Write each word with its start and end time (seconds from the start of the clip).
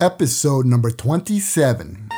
episode 0.00 0.64
number 0.64 0.90
27. 0.90 2.08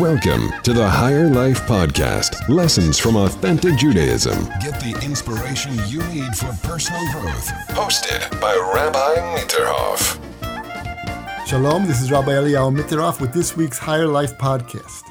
Welcome 0.00 0.50
to 0.64 0.72
the 0.72 0.88
Higher 0.88 1.28
Life 1.28 1.60
Podcast 1.62 2.48
Lessons 2.48 2.98
from 2.98 3.14
Authentic 3.14 3.76
Judaism. 3.76 4.44
Get 4.60 4.80
the 4.80 5.00
inspiration 5.04 5.74
you 5.86 6.02
need 6.08 6.34
for 6.36 6.52
personal 6.66 7.00
growth. 7.12 7.48
Hosted 7.68 8.40
by 8.40 8.54
Rabbi 8.74 9.38
Mitterhoff. 9.38 10.18
Shalom, 11.46 11.86
this 11.86 12.02
is 12.02 12.10
Rabbi 12.10 12.32
Eliyahu 12.32 12.76
Mitterhoff 12.76 13.20
with 13.20 13.32
this 13.32 13.56
week's 13.56 13.78
Higher 13.78 14.08
Life 14.08 14.36
Podcast. 14.38 15.02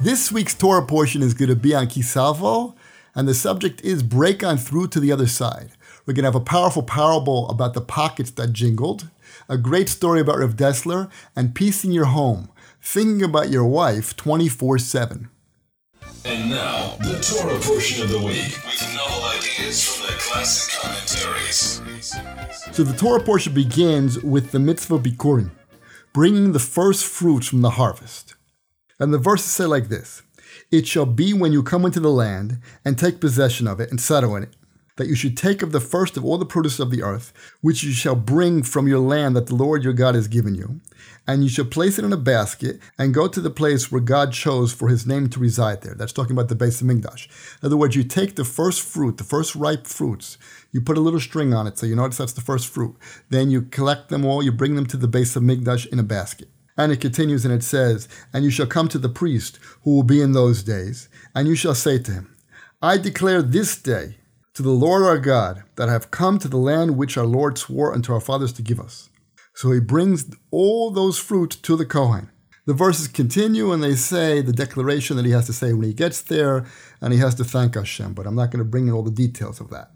This 0.00 0.32
week's 0.32 0.54
Torah 0.54 0.86
portion 0.86 1.20
is 1.20 1.34
going 1.34 1.50
to 1.50 1.56
be 1.56 1.74
on 1.74 1.86
Ki 1.88 2.00
Savo, 2.00 2.74
and 3.14 3.28
the 3.28 3.34
subject 3.34 3.82
is 3.82 4.02
break 4.02 4.42
on 4.42 4.56
through 4.56 4.88
to 4.88 5.00
the 5.00 5.12
other 5.12 5.26
side. 5.26 5.72
We're 6.04 6.14
going 6.14 6.24
to 6.24 6.28
have 6.28 6.34
a 6.34 6.40
powerful 6.40 6.82
parable 6.82 7.48
about 7.48 7.74
the 7.74 7.80
pockets 7.80 8.32
that 8.32 8.52
jingled, 8.52 9.08
a 9.48 9.56
great 9.56 9.88
story 9.88 10.20
about 10.20 10.38
Rev 10.38 10.56
Dessler, 10.56 11.08
and 11.36 11.54
peace 11.54 11.84
in 11.84 11.92
your 11.92 12.06
home, 12.06 12.48
thinking 12.80 13.22
about 13.22 13.50
your 13.50 13.64
wife 13.64 14.16
24 14.16 14.78
7. 14.78 15.28
And 16.24 16.50
now, 16.50 16.96
the 16.98 17.20
Torah 17.20 17.58
portion 17.60 18.02
of 18.02 18.10
the 18.10 18.18
week 18.18 18.58
with 18.64 18.94
novel 18.96 19.24
ideas 19.24 19.86
from 19.86 20.06
the 20.08 20.12
classic 20.18 20.74
commentaries. 20.80 21.80
So 22.72 22.82
the 22.82 22.96
Torah 22.96 23.22
portion 23.22 23.54
begins 23.54 24.20
with 24.22 24.50
the 24.50 24.58
mitzvah 24.58 24.98
Bikurim, 24.98 25.52
bringing 26.12 26.50
the 26.50 26.58
first 26.58 27.04
fruits 27.04 27.46
from 27.46 27.60
the 27.60 27.70
harvest. 27.70 28.34
And 28.98 29.14
the 29.14 29.18
verses 29.18 29.52
say 29.52 29.66
like 29.66 29.88
this 29.88 30.22
It 30.72 30.88
shall 30.88 31.06
be 31.06 31.32
when 31.32 31.52
you 31.52 31.62
come 31.62 31.84
into 31.84 32.00
the 32.00 32.10
land 32.10 32.58
and 32.84 32.98
take 32.98 33.20
possession 33.20 33.68
of 33.68 33.78
it 33.78 33.90
and 33.90 34.00
settle 34.00 34.34
in 34.34 34.42
it 34.42 34.56
that 35.02 35.08
you 35.08 35.16
should 35.16 35.36
take 35.36 35.62
of 35.62 35.72
the 35.72 35.80
first 35.80 36.16
of 36.16 36.24
all 36.24 36.38
the 36.38 36.46
produce 36.46 36.78
of 36.78 36.92
the 36.92 37.02
earth, 37.02 37.32
which 37.60 37.82
you 37.82 37.90
shall 37.90 38.14
bring 38.14 38.62
from 38.62 38.86
your 38.86 39.00
land 39.00 39.34
that 39.34 39.48
the 39.48 39.54
Lord 39.56 39.82
your 39.82 39.92
God 39.92 40.14
has 40.14 40.28
given 40.28 40.54
you, 40.54 40.80
and 41.26 41.42
you 41.42 41.50
shall 41.50 41.64
place 41.64 41.98
it 41.98 42.04
in 42.04 42.12
a 42.12 42.16
basket 42.16 42.78
and 42.96 43.12
go 43.12 43.26
to 43.26 43.40
the 43.40 43.50
place 43.50 43.90
where 43.90 44.00
God 44.00 44.32
chose 44.32 44.72
for 44.72 44.88
his 44.88 45.04
name 45.04 45.28
to 45.30 45.40
reside 45.40 45.82
there. 45.82 45.96
That's 45.96 46.12
talking 46.12 46.36
about 46.36 46.48
the 46.48 46.54
base 46.54 46.80
of 46.80 46.86
Hamikdash. 46.86 47.26
In 47.60 47.66
other 47.66 47.76
words, 47.76 47.96
you 47.96 48.04
take 48.04 48.36
the 48.36 48.44
first 48.44 48.80
fruit, 48.80 49.16
the 49.16 49.24
first 49.24 49.56
ripe 49.56 49.88
fruits, 49.88 50.38
you 50.70 50.80
put 50.80 50.96
a 50.96 51.00
little 51.00 51.18
string 51.18 51.52
on 51.52 51.66
it 51.66 51.76
so 51.76 51.86
you 51.86 51.96
notice 51.96 52.18
that's 52.18 52.32
the 52.32 52.40
first 52.40 52.68
fruit. 52.68 52.96
Then 53.28 53.50
you 53.50 53.62
collect 53.62 54.08
them 54.08 54.24
all, 54.24 54.40
you 54.40 54.52
bring 54.52 54.76
them 54.76 54.86
to 54.86 54.96
the 54.96 55.08
base 55.08 55.34
of 55.34 55.42
Hamikdash 55.42 55.86
in 55.88 55.98
a 55.98 56.04
basket. 56.04 56.48
And 56.76 56.92
it 56.92 57.00
continues 57.00 57.44
and 57.44 57.52
it 57.52 57.64
says, 57.64 58.06
And 58.32 58.44
you 58.44 58.52
shall 58.52 58.66
come 58.66 58.86
to 58.86 58.98
the 58.98 59.08
priest 59.08 59.58
who 59.82 59.96
will 59.96 60.04
be 60.04 60.22
in 60.22 60.30
those 60.30 60.62
days, 60.62 61.08
and 61.34 61.48
you 61.48 61.56
shall 61.56 61.74
say 61.74 61.98
to 61.98 62.12
him, 62.12 62.36
I 62.80 62.98
declare 62.98 63.42
this 63.42 63.76
day 63.76 64.18
to 64.54 64.62
the 64.62 64.70
Lord 64.70 65.02
our 65.02 65.18
God 65.18 65.62
that 65.76 65.88
I 65.88 65.92
have 65.92 66.10
come 66.10 66.38
to 66.38 66.48
the 66.48 66.58
land 66.58 66.96
which 66.96 67.16
our 67.16 67.26
Lord 67.26 67.56
swore 67.56 67.94
unto 67.94 68.12
our 68.12 68.20
fathers 68.20 68.52
to 68.54 68.62
give 68.62 68.78
us. 68.78 69.08
So 69.54 69.72
he 69.72 69.80
brings 69.80 70.34
all 70.50 70.90
those 70.90 71.18
fruit 71.18 71.50
to 71.62 71.76
the 71.76 71.86
Kohen. 71.86 72.30
The 72.66 72.74
verses 72.74 73.08
continue 73.08 73.72
and 73.72 73.82
they 73.82 73.94
say 73.94 74.40
the 74.40 74.52
declaration 74.52 75.16
that 75.16 75.24
he 75.24 75.32
has 75.32 75.46
to 75.46 75.52
say 75.52 75.72
when 75.72 75.86
he 75.86 75.94
gets 75.94 76.20
there, 76.22 76.64
and 77.00 77.12
he 77.12 77.18
has 77.18 77.34
to 77.36 77.44
thank 77.44 77.74
Hashem, 77.74 78.14
but 78.14 78.26
I'm 78.26 78.36
not 78.36 78.50
going 78.50 78.64
to 78.64 78.70
bring 78.70 78.86
in 78.86 78.92
all 78.92 79.02
the 79.02 79.10
details 79.10 79.60
of 79.60 79.70
that. 79.70 79.90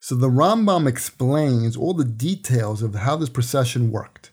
So 0.00 0.14
the 0.14 0.30
Rambam 0.30 0.88
explains 0.88 1.76
all 1.76 1.92
the 1.92 2.04
details 2.04 2.82
of 2.82 2.94
how 2.94 3.16
this 3.16 3.28
procession 3.28 3.90
worked. 3.90 4.30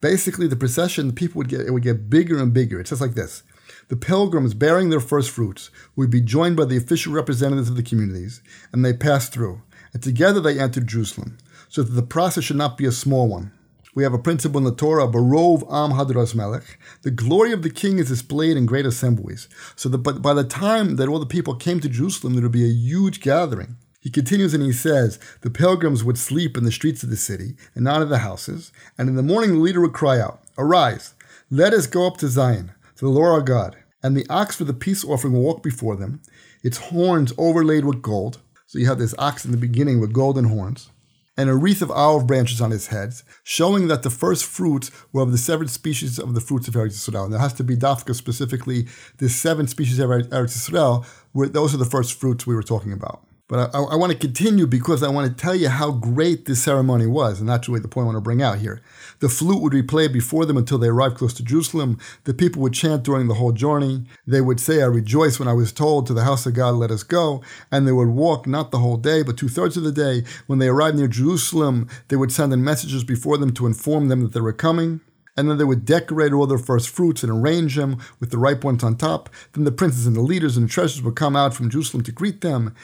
Basically, 0.00 0.48
the 0.48 0.56
procession, 0.56 1.08
the 1.08 1.12
people 1.12 1.38
would 1.38 1.48
get 1.48 1.60
it 1.60 1.70
would 1.70 1.82
get 1.82 2.10
bigger 2.10 2.38
and 2.42 2.52
bigger. 2.52 2.80
It's 2.80 2.90
just 2.90 3.02
like 3.02 3.14
this 3.14 3.42
the 3.88 3.96
pilgrims 3.96 4.54
bearing 4.54 4.90
their 4.90 5.00
first 5.00 5.30
fruits 5.30 5.70
would 5.96 6.10
be 6.10 6.20
joined 6.20 6.56
by 6.56 6.64
the 6.64 6.76
official 6.76 7.12
representatives 7.12 7.68
of 7.68 7.76
the 7.76 7.82
communities, 7.82 8.42
and 8.72 8.84
they 8.84 8.92
passed 8.92 9.32
through, 9.32 9.62
and 9.92 10.02
together 10.02 10.40
they 10.40 10.58
entered 10.58 10.86
Jerusalem, 10.86 11.38
so 11.68 11.82
that 11.82 11.92
the 11.92 12.02
process 12.02 12.44
should 12.44 12.56
not 12.56 12.76
be 12.76 12.86
a 12.86 12.92
small 12.92 13.28
one. 13.28 13.52
We 13.94 14.02
have 14.02 14.14
a 14.14 14.18
principle 14.18 14.58
in 14.58 14.64
the 14.64 14.74
Torah, 14.74 15.06
Barov 15.06 15.62
Am 15.72 15.92
Hadras 15.92 16.34
Melech. 16.34 16.78
The 17.02 17.12
glory 17.12 17.52
of 17.52 17.62
the 17.62 17.70
king 17.70 18.00
is 18.00 18.08
displayed 18.08 18.56
in 18.56 18.66
great 18.66 18.86
assemblies. 18.86 19.48
So 19.76 19.88
that 19.88 19.98
by, 19.98 20.12
by 20.12 20.34
the 20.34 20.42
time 20.42 20.96
that 20.96 21.08
all 21.08 21.20
the 21.20 21.26
people 21.26 21.54
came 21.54 21.78
to 21.78 21.88
Jerusalem, 21.88 22.34
there 22.34 22.42
would 22.42 22.50
be 22.50 22.64
a 22.64 22.72
huge 22.72 23.20
gathering. 23.20 23.76
He 24.00 24.10
continues 24.10 24.52
and 24.52 24.64
he 24.64 24.72
says, 24.72 25.20
The 25.42 25.50
pilgrims 25.50 26.02
would 26.02 26.18
sleep 26.18 26.56
in 26.56 26.64
the 26.64 26.72
streets 26.72 27.04
of 27.04 27.10
the 27.10 27.16
city 27.16 27.54
and 27.74 27.84
not 27.84 28.02
in 28.02 28.08
the 28.08 28.18
houses, 28.18 28.72
and 28.98 29.08
in 29.08 29.14
the 29.14 29.22
morning 29.22 29.54
the 29.54 29.60
leader 29.60 29.80
would 29.80 29.92
cry 29.92 30.18
out, 30.20 30.42
Arise, 30.58 31.14
let 31.48 31.72
us 31.72 31.86
go 31.86 32.06
up 32.06 32.16
to 32.18 32.28
Zion 32.28 32.72
to 32.96 33.04
the 33.04 33.10
Lord 33.10 33.32
our 33.32 33.40
God. 33.40 33.76
And 34.04 34.14
the 34.14 34.26
ox 34.28 34.56
for 34.56 34.64
the 34.64 34.74
peace 34.74 35.02
offering 35.02 35.32
will 35.32 35.40
walk 35.40 35.62
before 35.62 35.96
them, 35.96 36.20
its 36.62 36.76
horns 36.76 37.32
overlaid 37.38 37.86
with 37.86 38.02
gold. 38.02 38.38
So 38.66 38.78
you 38.78 38.86
have 38.86 38.98
this 38.98 39.14
ox 39.18 39.46
in 39.46 39.50
the 39.50 39.56
beginning 39.56 39.98
with 39.98 40.12
golden 40.12 40.44
horns, 40.44 40.90
and 41.38 41.48
a 41.48 41.54
wreath 41.54 41.80
of 41.80 41.90
olive 41.90 42.26
branches 42.26 42.60
on 42.60 42.70
his 42.70 42.88
head, 42.88 43.14
showing 43.42 43.88
that 43.88 44.02
the 44.02 44.10
first 44.10 44.44
fruits 44.44 44.90
were 45.10 45.22
of 45.22 45.32
the 45.32 45.38
seven 45.38 45.68
species 45.68 46.18
of 46.18 46.34
the 46.34 46.42
fruits 46.42 46.68
of 46.68 46.74
Eretz 46.74 46.92
Yisrael. 46.92 47.24
And 47.24 47.32
there 47.32 47.40
has 47.40 47.54
to 47.54 47.64
be 47.64 47.76
dafka 47.76 48.14
specifically, 48.14 48.88
the 49.16 49.30
seven 49.30 49.66
species 49.66 49.98
of 49.98 50.10
Eretz 50.10 50.28
Yisrael, 50.30 51.06
where 51.32 51.48
those 51.48 51.72
are 51.74 51.78
the 51.78 51.86
first 51.86 52.20
fruits 52.20 52.46
we 52.46 52.54
were 52.54 52.62
talking 52.62 52.92
about. 52.92 53.26
But 53.54 53.72
I, 53.72 53.82
I, 53.82 53.94
want 53.94 54.10
to 54.10 54.18
continue 54.18 54.66
because 54.66 55.04
I 55.04 55.08
want 55.08 55.28
to 55.28 55.40
tell 55.40 55.54
you 55.54 55.68
how 55.68 55.92
great 55.92 56.46
this 56.46 56.60
ceremony 56.60 57.06
was, 57.06 57.38
and 57.38 57.48
that's 57.48 57.68
really 57.68 57.82
the 57.82 57.86
point 57.86 58.02
I 58.02 58.06
want 58.06 58.16
to 58.16 58.20
bring 58.20 58.42
out 58.42 58.58
here. 58.58 58.82
The 59.20 59.28
flute 59.28 59.62
would 59.62 59.70
be 59.70 59.80
played 59.80 60.12
before 60.12 60.44
them 60.44 60.56
until 60.56 60.76
they 60.76 60.88
arrived 60.88 61.18
close 61.18 61.32
to 61.34 61.44
Jerusalem. 61.44 62.00
The 62.24 62.34
people 62.34 62.62
would 62.62 62.74
chant 62.74 63.04
during 63.04 63.28
the 63.28 63.34
whole 63.34 63.52
journey. 63.52 64.06
They 64.26 64.40
would 64.40 64.58
say, 64.58 64.82
I 64.82 64.86
rejoice 64.86 65.38
when 65.38 65.46
I 65.46 65.52
was 65.52 65.70
told 65.70 66.08
to 66.08 66.14
the 66.14 66.24
house 66.24 66.46
of 66.46 66.54
God, 66.54 66.74
let 66.74 66.90
us 66.90 67.04
go. 67.04 67.42
And 67.70 67.86
they 67.86 67.92
would 67.92 68.08
walk 68.08 68.48
not 68.48 68.72
the 68.72 68.80
whole 68.80 68.96
day, 68.96 69.22
but 69.22 69.36
two 69.36 69.48
thirds 69.48 69.76
of 69.76 69.84
the 69.84 69.92
day. 69.92 70.24
When 70.48 70.58
they 70.58 70.66
arrived 70.66 70.96
near 70.96 71.06
Jerusalem, 71.06 71.88
they 72.08 72.16
would 72.16 72.32
send 72.32 72.52
in 72.52 72.64
messages 72.64 73.04
before 73.04 73.38
them 73.38 73.52
to 73.52 73.68
inform 73.68 74.08
them 74.08 74.22
that 74.22 74.32
they 74.32 74.40
were 74.40 74.52
coming. 74.52 75.00
And 75.36 75.48
then 75.48 75.58
they 75.58 75.64
would 75.64 75.84
decorate 75.84 76.32
all 76.32 76.48
their 76.48 76.58
first 76.58 76.88
fruits 76.88 77.22
and 77.22 77.30
arrange 77.30 77.76
them 77.76 77.98
with 78.18 78.32
the 78.32 78.38
ripe 78.38 78.64
ones 78.64 78.82
on 78.82 78.96
top. 78.96 79.30
Then 79.52 79.62
the 79.62 79.70
princes 79.70 80.08
and 80.08 80.16
the 80.16 80.22
leaders 80.22 80.56
and 80.56 80.68
the 80.68 80.72
treasures 80.72 81.02
would 81.02 81.14
come 81.14 81.36
out 81.36 81.54
from 81.54 81.70
Jerusalem 81.70 82.02
to 82.04 82.12
greet 82.12 82.40
them 82.40 82.74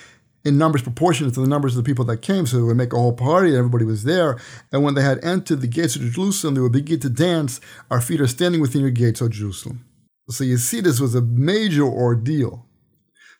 in 0.44 0.56
numbers 0.56 0.82
proportionate 0.82 1.34
to 1.34 1.40
the 1.40 1.48
numbers 1.48 1.76
of 1.76 1.84
the 1.84 1.88
people 1.88 2.04
that 2.06 2.22
came. 2.22 2.46
So 2.46 2.56
they 2.56 2.62
would 2.62 2.76
make 2.76 2.92
a 2.92 2.98
whole 2.98 3.12
party, 3.12 3.48
and 3.48 3.58
everybody 3.58 3.84
was 3.84 4.04
there. 4.04 4.38
And 4.72 4.82
when 4.82 4.94
they 4.94 5.02
had 5.02 5.22
entered 5.24 5.60
the 5.60 5.66
gates 5.66 5.96
of 5.96 6.02
Jerusalem, 6.02 6.54
they 6.54 6.60
would 6.60 6.72
begin 6.72 7.00
to 7.00 7.10
dance, 7.10 7.60
Our 7.90 8.00
feet 8.00 8.20
are 8.20 8.26
standing 8.26 8.60
within 8.60 8.80
your 8.80 8.90
gates, 8.90 9.20
O 9.20 9.28
Jerusalem. 9.28 9.84
So 10.28 10.44
you 10.44 10.58
see, 10.58 10.80
this 10.80 11.00
was 11.00 11.14
a 11.14 11.20
major 11.20 11.84
ordeal. 11.84 12.66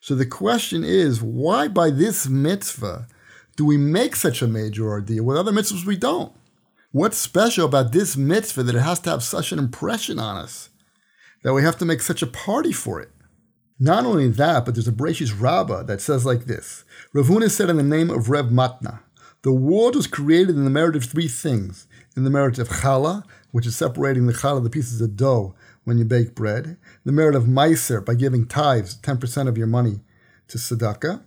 So 0.01 0.15
the 0.15 0.25
question 0.25 0.83
is, 0.83 1.21
why 1.21 1.67
by 1.67 1.89
this 1.89 2.27
mitzvah 2.27 3.07
do 3.55 3.65
we 3.65 3.77
make 3.77 4.15
such 4.15 4.41
a 4.41 4.47
major 4.47 4.87
ordeal? 4.87 5.23
With 5.23 5.37
other 5.37 5.51
mitzvahs, 5.51 5.85
we 5.85 5.95
don't. 5.95 6.33
What's 6.91 7.17
special 7.17 7.65
about 7.65 7.93
this 7.93 8.17
mitzvah 8.17 8.63
that 8.63 8.75
it 8.75 8.81
has 8.81 8.99
to 9.01 9.11
have 9.11 9.23
such 9.23 9.51
an 9.51 9.59
impression 9.59 10.19
on 10.19 10.37
us 10.37 10.69
that 11.43 11.53
we 11.53 11.63
have 11.63 11.77
to 11.77 11.85
make 11.85 12.01
such 12.01 12.21
a 12.21 12.27
party 12.27 12.73
for 12.73 12.99
it? 12.99 13.11
Not 13.83 14.05
only 14.05 14.27
that, 14.27 14.63
but 14.63 14.75
there's 14.75 14.87
a 14.87 14.91
Bereshis 14.91 15.33
Rabbah 15.41 15.81
that 15.85 16.01
says 16.01 16.23
like 16.23 16.45
this 16.45 16.85
Rav 17.13 17.25
Huna 17.25 17.49
said 17.49 17.67
in 17.67 17.77
the 17.77 17.83
name 17.83 18.11
of 18.11 18.29
Reb 18.29 18.51
Matna, 18.51 18.99
the 19.41 19.51
world 19.51 19.95
was 19.95 20.05
created 20.05 20.55
in 20.55 20.65
the 20.65 20.69
merit 20.69 20.95
of 20.95 21.03
three 21.03 21.27
things 21.27 21.87
in 22.15 22.23
the 22.23 22.29
merit 22.29 22.59
of 22.59 22.69
challah, 22.69 23.23
which 23.49 23.65
is 23.65 23.75
separating 23.75 24.27
the 24.27 24.33
challah, 24.33 24.61
the 24.61 24.69
pieces 24.69 25.01
of 25.01 25.15
dough, 25.15 25.55
when 25.83 25.97
you 25.97 26.05
bake 26.05 26.35
bread, 26.35 26.77
the 27.05 27.11
merit 27.11 27.33
of 27.33 27.45
meiser, 27.45 28.05
by 28.05 28.13
giving 28.13 28.45
tithes, 28.45 28.99
10% 29.01 29.47
of 29.47 29.57
your 29.57 29.65
money, 29.65 30.01
to 30.47 30.59
tzedakah, 30.59 31.23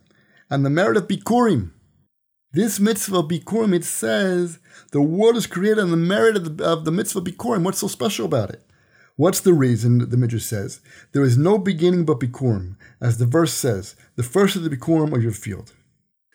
and 0.49 0.65
the 0.65 0.71
merit 0.71 0.97
of 0.97 1.09
bikurim. 1.09 1.73
This 2.53 2.79
mitzvah 2.79 3.25
bikurim, 3.25 3.75
it 3.75 3.85
says, 3.85 4.61
the 4.93 5.03
world 5.03 5.37
is 5.37 5.49
created 5.49 5.81
on 5.81 5.91
the 5.91 5.97
merit 5.97 6.37
of 6.37 6.57
the, 6.57 6.65
of 6.65 6.85
the 6.85 6.93
mitzvah 6.93 7.23
bikurim. 7.23 7.65
What's 7.65 7.81
so 7.81 7.89
special 7.89 8.27
about 8.27 8.51
it? 8.51 8.63
What's 9.17 9.39
the 9.39 9.53
reason, 9.53 10.11
the 10.11 10.17
Midrash 10.17 10.43
says? 10.43 10.81
There 11.13 11.23
is 11.23 11.39
no 11.39 11.57
beginning 11.57 12.05
but 12.05 12.19
Bikurim, 12.19 12.75
as 13.01 13.19
the 13.19 13.27
verse 13.27 13.53
says, 13.53 13.95
the 14.17 14.25
first 14.25 14.57
of 14.57 14.65
the 14.65 14.71
Bikurim 14.71 15.15
of 15.15 15.23
your 15.23 15.31
field. 15.31 15.73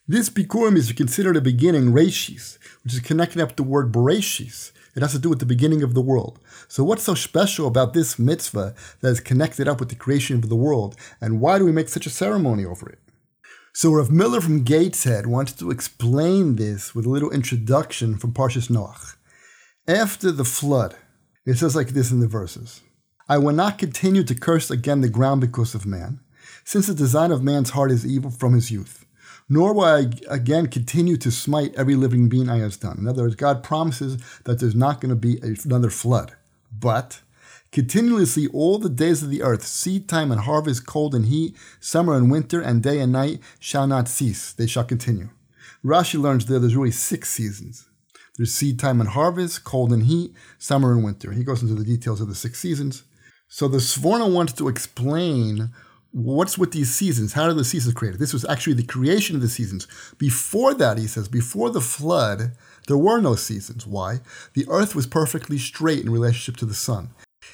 This 0.07 0.29
Bikurim 0.29 0.77
is 0.77 0.89
considered 0.93 1.35
a 1.35 1.41
beginning, 1.41 1.91
Reshis, 1.91 2.57
which 2.83 2.93
is 2.93 3.01
connected 3.01 3.41
up 3.41 3.57
the 3.57 3.63
word 3.63 3.91
Bereshis. 3.91 4.71
It 4.95 5.01
has 5.01 5.11
to 5.11 5.19
do 5.19 5.27
with 5.27 5.39
the 5.39 5.45
beginning 5.45 5.83
of 5.83 5.93
the 5.93 6.01
world. 6.01 6.39
So 6.69 6.85
what's 6.85 7.03
so 7.03 7.15
special 7.15 7.67
about 7.67 7.93
this 7.93 8.17
mitzvah 8.17 8.73
that 9.01 9.09
is 9.09 9.19
connected 9.19 9.67
up 9.67 9.81
with 9.81 9.89
the 9.89 9.95
creation 9.95 10.37
of 10.37 10.47
the 10.47 10.55
world, 10.55 10.95
and 11.19 11.41
why 11.41 11.59
do 11.59 11.65
we 11.65 11.73
make 11.73 11.89
such 11.89 12.05
a 12.05 12.09
ceremony 12.09 12.63
over 12.63 12.87
it? 12.87 12.99
So 13.73 13.91
Rav 13.91 14.09
Miller 14.09 14.39
from 14.39 14.63
Gateshead 14.63 15.27
wanted 15.27 15.59
to 15.59 15.69
explain 15.69 16.55
this 16.55 16.95
with 16.95 17.05
a 17.05 17.09
little 17.09 17.31
introduction 17.31 18.17
from 18.17 18.31
Parshas 18.31 18.69
Noach. 18.69 19.17
After 19.85 20.31
the 20.31 20.45
flood, 20.45 20.95
it 21.49 21.57
says 21.57 21.75
like 21.75 21.89
this 21.89 22.11
in 22.11 22.19
the 22.19 22.27
verses 22.27 22.81
I 23.27 23.37
will 23.37 23.53
not 23.53 23.77
continue 23.77 24.23
to 24.23 24.35
curse 24.35 24.69
again 24.71 25.01
the 25.01 25.09
ground 25.09 25.41
because 25.41 25.75
of 25.75 25.85
man, 25.85 26.19
since 26.63 26.87
the 26.87 26.93
design 26.93 27.31
of 27.31 27.43
man's 27.43 27.71
heart 27.71 27.91
is 27.91 28.05
evil 28.05 28.31
from 28.31 28.53
his 28.53 28.71
youth. 28.71 29.05
Nor 29.47 29.73
will 29.73 29.83
I 29.83 30.11
again 30.29 30.67
continue 30.67 31.17
to 31.17 31.31
smite 31.31 31.73
every 31.75 31.95
living 31.95 32.29
being 32.29 32.49
I 32.49 32.59
have 32.59 32.79
done. 32.79 32.99
In 32.99 33.07
other 33.07 33.23
words, 33.23 33.35
God 33.35 33.63
promises 33.63 34.17
that 34.45 34.59
there's 34.59 34.75
not 34.75 35.01
going 35.01 35.09
to 35.09 35.15
be 35.15 35.39
another 35.65 35.89
flood. 35.89 36.33
But 36.71 37.21
continuously 37.71 38.45
all 38.47 38.77
the 38.77 38.89
days 38.89 39.23
of 39.23 39.31
the 39.31 39.41
earth, 39.41 39.65
seed 39.65 40.07
time 40.07 40.31
and 40.31 40.41
harvest, 40.41 40.85
cold 40.85 41.15
and 41.15 41.25
heat, 41.25 41.55
summer 41.79 42.15
and 42.15 42.29
winter, 42.31 42.61
and 42.61 42.83
day 42.83 42.99
and 42.99 43.11
night 43.11 43.41
shall 43.59 43.87
not 43.87 44.07
cease. 44.07 44.53
They 44.53 44.67
shall 44.67 44.83
continue. 44.83 45.29
Rashi 45.83 46.21
learns 46.21 46.45
there 46.45 46.59
there's 46.59 46.75
really 46.75 46.91
six 46.91 47.29
seasons. 47.29 47.88
There's 48.39 48.53
seed 48.53 48.79
time 48.79 49.01
and 49.01 49.09
harvest, 49.09 49.65
cold 49.65 49.91
and 49.91 50.03
heat, 50.03 50.33
summer 50.57 50.93
and 50.93 51.03
winter. 51.03 51.33
He 51.33 51.43
goes 51.43 51.61
into 51.61 51.75
the 51.75 51.83
details 51.83 52.21
of 52.21 52.29
the 52.29 52.35
six 52.35 52.57
seasons. 52.57 53.03
So 53.49 53.67
the 53.67 53.79
Sforno 53.79 54.33
wants 54.33 54.53
to 54.53 54.69
explain 54.69 55.71
what's 56.11 56.57
with 56.57 56.71
these 56.71 56.95
seasons. 56.95 57.33
How 57.33 57.49
are 57.49 57.53
the 57.53 57.65
seasons 57.65 57.95
created? 57.95 58.17
This 58.17 58.31
was 58.31 58.45
actually 58.45 58.75
the 58.75 58.83
creation 58.83 59.35
of 59.35 59.41
the 59.41 59.49
seasons. 59.49 59.87
Before 60.17 60.73
that, 60.75 60.97
he 60.97 61.05
says, 61.05 61.27
before 61.27 61.69
the 61.69 61.81
flood, 61.81 62.53
there 62.87 62.95
were 62.95 63.19
no 63.19 63.35
seasons. 63.35 63.85
Why? 63.85 64.21
The 64.53 64.65
earth 64.69 64.95
was 64.95 65.05
perfectly 65.05 65.57
straight 65.57 66.05
in 66.05 66.09
relationship 66.09 66.55
to 66.61 66.65
the 66.65 66.73
sun. 66.73 67.09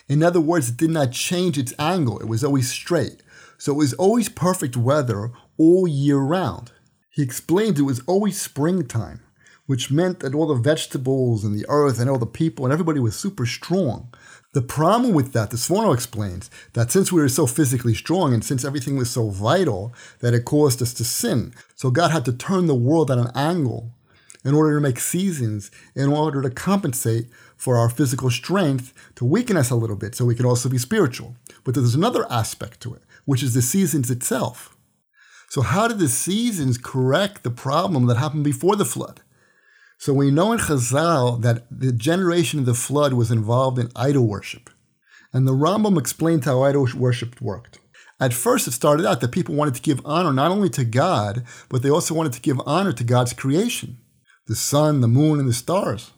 In 0.08 0.22
other 0.22 0.40
words, 0.40 0.70
it 0.70 0.78
did 0.78 0.92
not 0.92 1.12
change 1.12 1.58
its 1.58 1.74
angle, 1.80 2.20
it 2.20 2.28
was 2.28 2.44
always 2.44 2.70
straight. 2.70 3.24
So 3.58 3.72
it 3.72 3.78
was 3.78 3.94
always 3.96 4.30
perfect 4.30 4.78
weather 4.78 5.32
all 5.58 5.88
year 5.88 6.20
round. 6.20 6.74
He 7.10 7.24
explains 7.24 7.80
it 7.80 7.84
was 7.84 8.02
always 8.06 8.40
springtime 8.40 9.22
which 9.66 9.92
meant 9.92 10.20
that 10.20 10.36
all 10.36 10.48
the 10.48 10.56
vegetables 10.56 11.44
and 11.44 11.58
the 11.58 11.66
earth 11.70 12.00
and 12.00 12.10
all 12.10 12.20
the 12.20 12.26
people 12.26 12.66
and 12.66 12.72
everybody 12.72 13.00
was 13.00 13.16
super 13.16 13.46
strong. 13.46 14.14
The 14.54 14.62
problem 14.62 15.14
with 15.14 15.34
that, 15.34 15.50
the 15.50 15.58
Sforno 15.58 15.94
explains, 15.94 16.50
that 16.74 16.90
since 16.90 17.12
we 17.12 17.20
were 17.20 17.28
so 17.28 17.46
physically 17.46 17.94
strong 17.94 18.34
and 18.34 18.44
since 18.44 18.64
everything 18.64 18.96
was 18.96 19.10
so 19.10 19.30
vital, 19.30 19.94
that 20.20 20.34
it 20.34 20.46
caused 20.46 20.82
us 20.82 20.94
to 20.94 21.04
sin. 21.04 21.54
So 21.76 21.92
God 21.92 22.12
had 22.12 22.24
to 22.26 22.34
turn 22.34 22.68
the 22.68 22.76
world 22.76 23.12
at 23.12 23.18
an 23.18 23.32
angle 23.36 23.92
in 24.46 24.54
order 24.54 24.76
to 24.76 24.82
make 24.82 25.00
seasons, 25.00 25.72
in 25.96 26.08
order 26.08 26.42
to 26.42 26.50
compensate 26.50 27.28
for 27.58 27.76
our 27.76 27.90
physical 27.90 28.30
strength, 28.30 28.94
to 29.16 29.26
weaken 29.26 29.58
us 29.58 29.72
a 29.72 29.76
little 29.76 29.96
bit 29.98 30.16
so 30.16 30.24
we 30.24 30.36
can 30.36 30.46
also 30.46 30.70
be 30.70 30.78
spiritual. 30.78 31.36
But 31.64 31.74
there's 31.74 31.96
another 31.96 32.32
aspect 32.32 32.80
to 32.82 32.94
it, 32.94 33.02
which 33.26 33.42
is 33.44 33.56
the 33.56 33.62
seasons 33.62 34.12
itself. 34.12 34.78
So, 35.50 35.62
how 35.62 35.88
did 35.88 36.00
the 36.00 36.08
seasons 36.08 36.78
correct 36.78 37.44
the 37.44 37.52
problem 37.52 38.06
that 38.06 38.18
happened 38.18 38.44
before 38.44 38.76
the 38.76 38.86
flood? 38.86 39.22
So 39.98 40.14
we 40.14 40.32
know 40.32 40.52
in 40.52 40.60
Chazal 40.60 41.42
that 41.42 41.66
the 41.72 41.92
generation 41.92 42.60
of 42.60 42.66
the 42.66 42.74
flood 42.74 43.14
was 43.14 43.32
involved 43.32 43.80
in 43.80 43.90
idol 43.96 44.28
worship. 44.28 44.70
And 45.34 45.48
the 45.48 45.54
Rambam 45.54 45.98
explained 45.98 46.46
how 46.46 46.64
idol 46.64 46.88
worship 46.96 47.42
worked. 47.42 47.80
At 48.20 48.34
first, 48.34 48.68
it 48.68 48.72
started 48.72 49.06
out 49.06 49.20
that 49.22 49.32
people 49.32 49.56
wanted 49.56 49.76
to 49.76 49.82
give 49.82 50.00
honor 50.06 50.32
not 50.32 50.52
only 50.52 50.70
to 50.70 50.86
God, 50.86 51.44
but 51.70 51.84
they 51.84 51.90
also 51.90 52.14
wanted 52.16 52.34
to 52.34 52.42
give 52.42 52.62
honor 52.66 52.94
to 52.94 53.04
God's 53.04 53.34
creation 53.34 53.98
the 54.48 54.56
sun, 54.56 55.02
the 55.02 55.08
moon, 55.08 55.40
and 55.40 55.50
the 55.50 55.54
stars. 55.54 56.12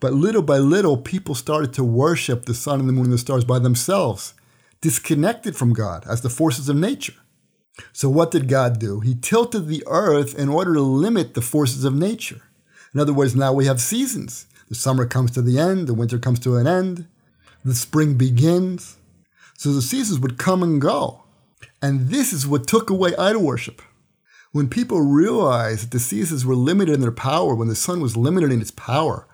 But 0.00 0.14
little 0.14 0.42
by 0.42 0.56
little, 0.56 0.96
people 0.96 1.34
started 1.34 1.72
to 1.74 1.84
worship 1.84 2.44
the 2.44 2.54
sun 2.54 2.80
and 2.80 2.88
the 2.88 2.92
moon 2.94 3.04
and 3.04 3.12
the 3.12 3.18
stars 3.18 3.44
by 3.44 3.58
themselves, 3.58 4.32
disconnected 4.80 5.54
from 5.54 5.74
God 5.74 6.04
as 6.08 6.22
the 6.22 6.30
forces 6.30 6.68
of 6.68 6.76
nature. 6.76 7.14
So, 7.92 8.08
what 8.08 8.30
did 8.30 8.48
God 8.48 8.78
do? 8.78 9.00
He 9.00 9.14
tilted 9.14 9.66
the 9.66 9.84
earth 9.86 10.36
in 10.36 10.48
order 10.48 10.72
to 10.74 10.80
limit 10.80 11.34
the 11.34 11.42
forces 11.42 11.84
of 11.84 11.94
nature. 11.94 12.42
In 12.94 13.00
other 13.00 13.12
words, 13.12 13.34
now 13.34 13.52
we 13.52 13.66
have 13.66 13.80
seasons. 13.80 14.46
The 14.68 14.74
summer 14.74 15.06
comes 15.06 15.30
to 15.32 15.42
the 15.42 15.58
end, 15.58 15.86
the 15.86 15.94
winter 15.94 16.18
comes 16.18 16.38
to 16.40 16.56
an 16.56 16.66
end, 16.66 17.06
the 17.64 17.74
spring 17.74 18.14
begins. 18.14 18.96
So 19.56 19.72
the 19.72 19.82
seasons 19.82 20.20
would 20.20 20.38
come 20.38 20.62
and 20.62 20.80
go. 20.80 21.24
And 21.82 22.08
this 22.08 22.32
is 22.32 22.46
what 22.46 22.66
took 22.66 22.90
away 22.90 23.16
idol 23.16 23.42
worship. 23.42 23.82
When 24.52 24.68
people 24.68 25.00
realized 25.00 25.84
that 25.84 25.90
the 25.90 26.00
seasons 26.00 26.46
were 26.46 26.54
limited 26.54 26.94
in 26.94 27.00
their 27.00 27.12
power, 27.12 27.54
when 27.54 27.68
the 27.68 27.74
sun 27.74 28.00
was 28.00 28.16
limited 28.16 28.52
in 28.52 28.60
its 28.60 28.70
power, 28.70 29.26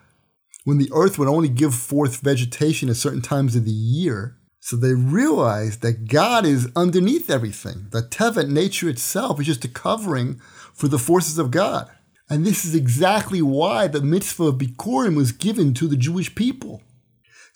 when 0.65 0.79
the 0.79 0.91
earth 0.95 1.19
would 1.19 1.29
only 1.29 1.49
give 1.49 1.75
forth 1.75 2.21
vegetation 2.21 2.89
at 2.89 2.97
certain 2.97 3.23
times 3.23 3.55
of 3.55 3.65
the 3.65 3.71
year, 3.71 4.37
so 4.61 4.77
they 4.77 4.95
realized 4.95 5.83
that 5.83 6.09
God 6.09 6.47
is 6.47 6.71
underneath 6.75 7.29
everything. 7.29 7.89
That 7.91 8.11
Teva, 8.11 8.49
nature 8.49 8.89
itself, 8.89 9.39
is 9.39 9.47
just 9.47 9.65
a 9.65 9.69
covering 9.69 10.41
for 10.73 10.89
the 10.89 10.99
forces 10.99 11.39
of 11.39 11.51
God. 11.51 11.91
And 12.29 12.47
this 12.47 12.65
is 12.65 12.75
exactly 12.75 13.43
why 13.43 13.87
the 13.87 14.01
mitzvah 14.01 14.45
of 14.45 14.59
Bikurim 14.59 15.17
was 15.17 15.33
given 15.33 15.75
to 15.75 15.87
the 15.87 15.97
Jewish 15.97 16.35
people. 16.35 16.83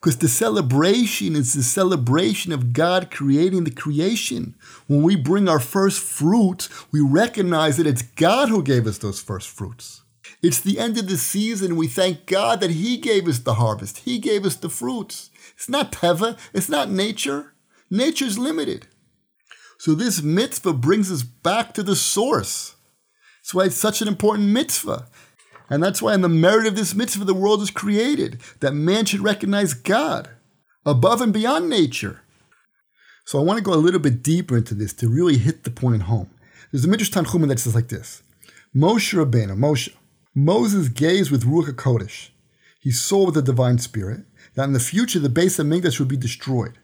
Because 0.00 0.18
the 0.18 0.28
celebration 0.28 1.34
is 1.34 1.54
the 1.54 1.62
celebration 1.62 2.52
of 2.52 2.72
God 2.72 3.10
creating 3.10 3.64
the 3.64 3.70
creation. 3.70 4.54
When 4.86 5.02
we 5.02 5.16
bring 5.16 5.48
our 5.48 5.58
first 5.58 6.00
fruits, 6.00 6.68
we 6.92 7.00
recognize 7.00 7.76
that 7.78 7.86
it's 7.86 8.02
God 8.02 8.48
who 8.48 8.62
gave 8.62 8.86
us 8.86 8.98
those 8.98 9.20
first 9.20 9.48
fruits. 9.48 10.02
It's 10.40 10.60
the 10.60 10.78
end 10.78 10.98
of 10.98 11.08
the 11.08 11.16
season. 11.16 11.74
We 11.74 11.88
thank 11.88 12.26
God 12.26 12.60
that 12.60 12.70
He 12.70 12.96
gave 12.96 13.26
us 13.26 13.40
the 13.40 13.54
harvest. 13.54 13.98
He 14.00 14.18
gave 14.18 14.44
us 14.44 14.54
the 14.54 14.68
fruits. 14.68 15.30
It's 15.56 15.68
not 15.68 15.90
teva. 15.90 16.38
It's 16.52 16.68
not 16.68 16.90
nature. 16.90 17.54
Nature's 17.90 18.38
limited. 18.38 18.86
So 19.78 19.94
this 19.94 20.22
mitzvah 20.22 20.74
brings 20.74 21.10
us 21.10 21.22
back 21.22 21.74
to 21.74 21.82
the 21.82 21.96
source. 21.96 22.76
That's 23.48 23.54
why 23.54 23.64
it's 23.64 23.76
such 23.76 24.02
an 24.02 24.08
important 24.08 24.50
mitzvah. 24.50 25.06
And 25.70 25.82
that's 25.82 26.02
why, 26.02 26.12
in 26.12 26.20
the 26.20 26.28
merit 26.28 26.66
of 26.66 26.76
this 26.76 26.94
mitzvah, 26.94 27.24
the 27.24 27.32
world 27.32 27.62
is 27.62 27.70
created, 27.70 28.42
that 28.60 28.74
man 28.74 29.06
should 29.06 29.20
recognize 29.20 29.72
God 29.72 30.28
above 30.84 31.22
and 31.22 31.32
beyond 31.32 31.70
nature. 31.70 32.20
So 33.24 33.38
I 33.38 33.42
want 33.42 33.56
to 33.56 33.64
go 33.64 33.72
a 33.72 33.80
little 33.80 34.00
bit 34.00 34.22
deeper 34.22 34.58
into 34.58 34.74
this 34.74 34.92
to 34.94 35.08
really 35.08 35.38
hit 35.38 35.64
the 35.64 35.70
point 35.70 36.02
home. 36.02 36.28
There's 36.70 36.84
a 36.84 36.88
Midrash 36.88 37.08
Tanchuma 37.10 37.48
that 37.48 37.58
says 37.58 37.74
like 37.74 37.88
this 37.88 38.22
Moshe 38.76 39.14
Rabbeinu, 39.14 39.56
Moshe, 39.56 39.94
Moses 40.34 40.90
gazed 40.90 41.30
with 41.30 41.46
Ruach 41.46 41.72
HaKodesh. 41.72 42.28
He 42.80 42.90
saw 42.90 43.24
with 43.24 43.34
the 43.34 43.40
divine 43.40 43.78
spirit 43.78 44.26
that 44.56 44.64
in 44.64 44.74
the 44.74 44.78
future 44.78 45.20
the 45.20 45.30
base 45.30 45.58
of 45.58 45.66
HaMikdash 45.66 45.98
would 45.98 46.08
be 46.08 46.18
destroyed 46.18 46.78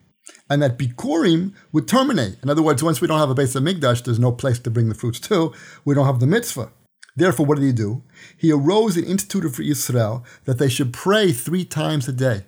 and 0.49 0.62
that 0.62 0.79
Bikurim 0.79 1.53
would 1.73 1.88
terminate. 1.88 2.37
In 2.43 2.50
other 2.50 2.62
words, 2.62 2.82
once 2.82 3.00
we 3.00 3.09
don't 3.09 3.19
have 3.19 3.31
a 3.31 3.35
base 3.35 3.55
of 3.55 3.62
HaMikdash, 3.62 4.05
there's 4.05 4.19
no 4.19 4.32
place 4.32 4.59
to 4.61 4.71
bring 4.71 4.88
the 4.88 4.94
fruits 4.94 5.21
to. 5.21 5.53
We 5.85 5.94
don't 5.94 6.06
have 6.06 6.21
the 6.21 6.26
mitzvah. 6.26 6.71
Therefore, 7.17 7.47
what 7.47 7.59
did 7.59 7.65
he 7.65 7.73
do? 7.73 8.03
He 8.37 8.53
arose 8.53 8.97
and 8.97 9.06
instituted 9.06 9.55
for 9.55 9.62
Israel 9.62 10.25
that 10.44 10.59
they 10.59 10.69
should 10.69 10.93
pray 10.93 11.32
three 11.32 11.65
times 11.65 12.09
a 12.09 12.12
day. 12.12 12.44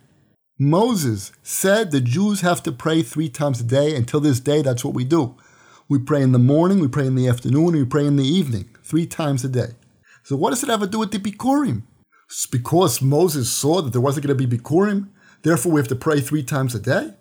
Moses 0.59 1.33
said 1.43 1.91
the 1.91 2.01
Jews 2.01 2.41
have 2.41 2.63
to 2.65 2.73
pray 2.73 3.03
three 3.03 3.29
times 3.29 3.61
a 3.61 3.65
day. 3.65 3.95
Until 3.95 4.21
this 4.21 4.41
day, 4.41 4.63
that's 4.63 4.85
what 4.85 4.95
we 4.95 5.05
do. 5.05 5.37
We 5.89 5.99
pray 5.99 6.23
in 6.23 6.33
the 6.33 6.39
morning, 6.39 6.81
we 6.81 6.89
pray 6.89 7.07
in 7.07 7.15
the 7.15 7.29
afternoon, 7.29 7.75
we 7.75 7.85
pray 7.85 8.07
in 8.07 8.17
the 8.17 8.27
evening, 8.27 8.71
three 8.83 9.07
times 9.07 9.45
a 9.45 9.49
day. 9.49 9.77
So, 10.25 10.35
what 10.35 10.51
does 10.51 10.65
it 10.65 10.69
have 10.69 10.81
to 10.81 10.87
do 10.89 10.99
with 10.99 11.13
the 11.13 11.19
Bikurim? 11.19 11.83
It's 12.29 12.47
because 12.47 13.01
Moses 13.01 13.53
saw 13.53 13.83
that 13.83 13.93
there 13.93 14.01
wasn't 14.01 14.27
going 14.27 14.37
to 14.37 14.47
be 14.47 14.59
Bikurim, 14.59 15.11
therefore 15.43 15.73
we 15.73 15.81
have 15.81 15.89
to 15.89 15.95
pray 15.95 16.21
three 16.21 16.43
times 16.43 16.75
a 16.75 16.81
day? 16.81 17.15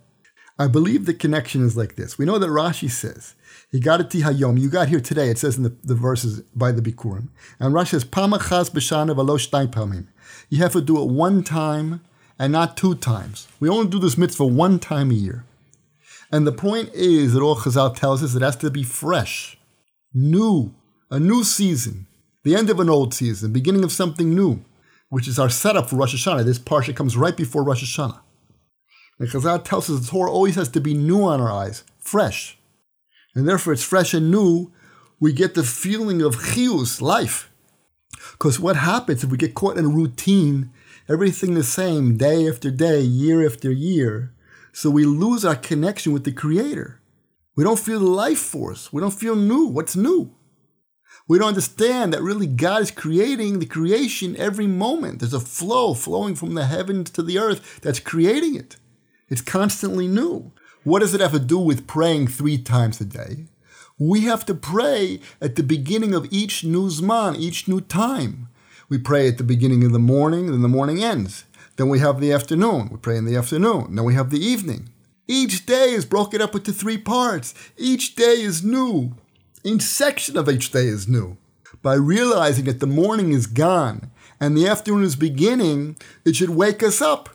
I 0.57 0.67
believe 0.67 1.05
the 1.05 1.13
connection 1.13 1.65
is 1.65 1.75
like 1.75 1.95
this. 1.95 2.17
We 2.17 2.25
know 2.25 2.39
that 2.39 2.47
Rashi 2.47 2.89
says, 2.89 3.35
"Higadeti 3.73 4.21
hayom." 4.21 4.59
You 4.59 4.69
got 4.69 4.87
here 4.87 5.01
today. 5.01 5.29
It 5.29 5.37
says 5.37 5.57
in 5.57 5.63
the, 5.63 5.75
the 5.83 5.95
verses 5.95 6.41
by 6.55 6.71
the 6.71 6.81
Bikurim, 6.81 7.29
and 7.59 7.73
Rashi 7.73 7.89
says, 7.89 8.05
"Pamachas 8.05 8.71
b'shana 8.71 9.15
v'lo 9.15 9.69
pamim." 9.69 10.07
You 10.49 10.59
have 10.59 10.73
to 10.73 10.81
do 10.81 11.01
it 11.01 11.09
one 11.09 11.43
time 11.43 12.01
and 12.37 12.51
not 12.51 12.77
two 12.77 12.95
times. 12.95 13.47
We 13.59 13.69
only 13.69 13.89
do 13.89 13.99
this 13.99 14.17
mitzvah 14.17 14.45
one 14.45 14.79
time 14.79 15.11
a 15.11 15.15
year. 15.15 15.45
And 16.31 16.45
the 16.45 16.51
point 16.51 16.89
is 16.93 17.33
that 17.33 17.41
all 17.41 17.55
Chazal 17.55 17.95
tells 17.95 18.23
us 18.23 18.35
it 18.35 18.41
has 18.41 18.55
to 18.57 18.71
be 18.71 18.83
fresh, 18.83 19.57
new, 20.13 20.73
a 21.09 21.19
new 21.19 21.43
season, 21.43 22.07
the 22.43 22.55
end 22.55 22.69
of 22.69 22.79
an 22.79 22.89
old 22.89 23.13
season, 23.13 23.53
beginning 23.53 23.83
of 23.83 23.91
something 23.91 24.33
new, 24.33 24.63
which 25.09 25.27
is 25.27 25.39
our 25.39 25.49
setup 25.49 25.89
for 25.89 25.95
Rosh 25.97 26.15
Hashanah. 26.15 26.43
This 26.43 26.59
parsha 26.59 26.95
comes 26.95 27.15
right 27.15 27.37
before 27.37 27.63
Rosh 27.63 27.83
Hashanah. 27.83 28.19
And 29.19 29.29
Chazal 29.29 29.63
tells 29.63 29.89
us 29.89 30.01
the 30.01 30.07
Torah 30.07 30.31
always 30.31 30.55
has 30.55 30.69
to 30.69 30.81
be 30.81 30.93
new 30.93 31.23
on 31.23 31.39
our 31.39 31.51
eyes, 31.51 31.83
fresh. 31.99 32.57
And 33.33 33.47
therefore 33.47 33.73
it's 33.73 33.83
fresh 33.83 34.13
and 34.13 34.29
new. 34.29 34.71
We 35.19 35.33
get 35.33 35.53
the 35.53 35.63
feeling 35.63 36.21
of 36.21 36.53
chius, 36.53 37.01
life. 37.01 37.51
Because 38.31 38.59
what 38.59 38.75
happens 38.75 39.23
if 39.23 39.29
we 39.29 39.37
get 39.37 39.53
caught 39.53 39.77
in 39.77 39.85
a 39.85 39.89
routine, 39.89 40.71
everything 41.07 41.53
the 41.53 41.63
same, 41.63 42.17
day 42.17 42.47
after 42.49 42.69
day, 42.69 43.01
year 43.01 43.45
after 43.45 43.71
year, 43.71 44.33
so 44.73 44.89
we 44.89 45.05
lose 45.05 45.45
our 45.45 45.55
connection 45.55 46.11
with 46.11 46.25
the 46.25 46.31
Creator. 46.33 46.99
We 47.55 47.63
don't 47.63 47.79
feel 47.79 47.99
the 47.99 48.05
life 48.05 48.39
force. 48.39 48.91
We 48.91 48.99
don't 48.99 49.11
feel 49.11 49.35
new. 49.35 49.67
What's 49.67 49.95
new? 49.95 50.35
We 51.27 51.39
don't 51.39 51.47
understand 51.49 52.13
that 52.13 52.21
really 52.21 52.45
God 52.45 52.81
is 52.81 52.91
creating 52.91 53.59
the 53.59 53.65
creation 53.65 54.35
every 54.35 54.67
moment. 54.67 55.19
There's 55.19 55.33
a 55.33 55.39
flow 55.39 55.93
flowing 55.93 56.35
from 56.35 56.53
the 56.53 56.65
heavens 56.65 57.09
to 57.11 57.23
the 57.23 57.39
earth 57.39 57.79
that's 57.81 57.99
creating 57.99 58.55
it. 58.55 58.75
It's 59.27 59.41
constantly 59.41 60.07
new. 60.07 60.51
What 60.83 60.99
does 60.99 61.15
it 61.15 61.21
have 61.21 61.31
to 61.31 61.39
do 61.39 61.57
with 61.57 61.87
praying 61.87 62.27
three 62.27 62.59
times 62.59 63.01
a 63.01 63.05
day? 63.05 63.45
We 63.97 64.21
have 64.21 64.45
to 64.45 64.53
pray 64.53 65.19
at 65.41 65.55
the 65.55 65.63
beginning 65.63 66.13
of 66.13 66.27
each 66.31 66.63
new 66.63 66.89
Zman, 66.89 67.37
each 67.37 67.67
new 67.67 67.81
time. 67.81 68.49
We 68.87 68.99
pray 68.99 69.27
at 69.27 69.39
the 69.39 69.43
beginning 69.43 69.83
of 69.83 69.93
the 69.93 69.99
morning, 69.99 70.51
then 70.51 70.61
the 70.61 70.67
morning 70.67 71.03
ends. 71.03 71.45
Then 71.75 71.89
we 71.89 71.99
have 71.99 72.19
the 72.19 72.31
afternoon. 72.31 72.89
We 72.91 72.97
pray 72.97 73.17
in 73.17 73.25
the 73.25 73.35
afternoon. 73.35 73.95
Then 73.95 74.05
we 74.05 74.13
have 74.13 74.29
the 74.29 74.45
evening. 74.45 74.89
Each 75.27 75.65
day 75.65 75.91
is 75.91 76.05
broken 76.05 76.39
up 76.39 76.53
into 76.53 76.71
three 76.71 76.99
parts. 76.99 77.55
Each 77.77 78.15
day 78.15 78.41
is 78.41 78.63
new. 78.63 79.15
Each 79.63 79.81
section 79.81 80.37
of 80.37 80.47
each 80.47 80.71
day 80.71 80.85
is 80.85 81.07
new. 81.07 81.37
By 81.81 81.95
realizing 81.95 82.65
that 82.65 82.79
the 82.79 82.87
morning 82.87 83.31
is 83.31 83.47
gone 83.47 84.11
and 84.39 84.55
the 84.55 84.67
afternoon 84.67 85.03
is 85.03 85.15
beginning, 85.15 85.97
it 86.23 86.35
should 86.35 86.51
wake 86.51 86.83
us 86.83 87.01
up. 87.01 87.29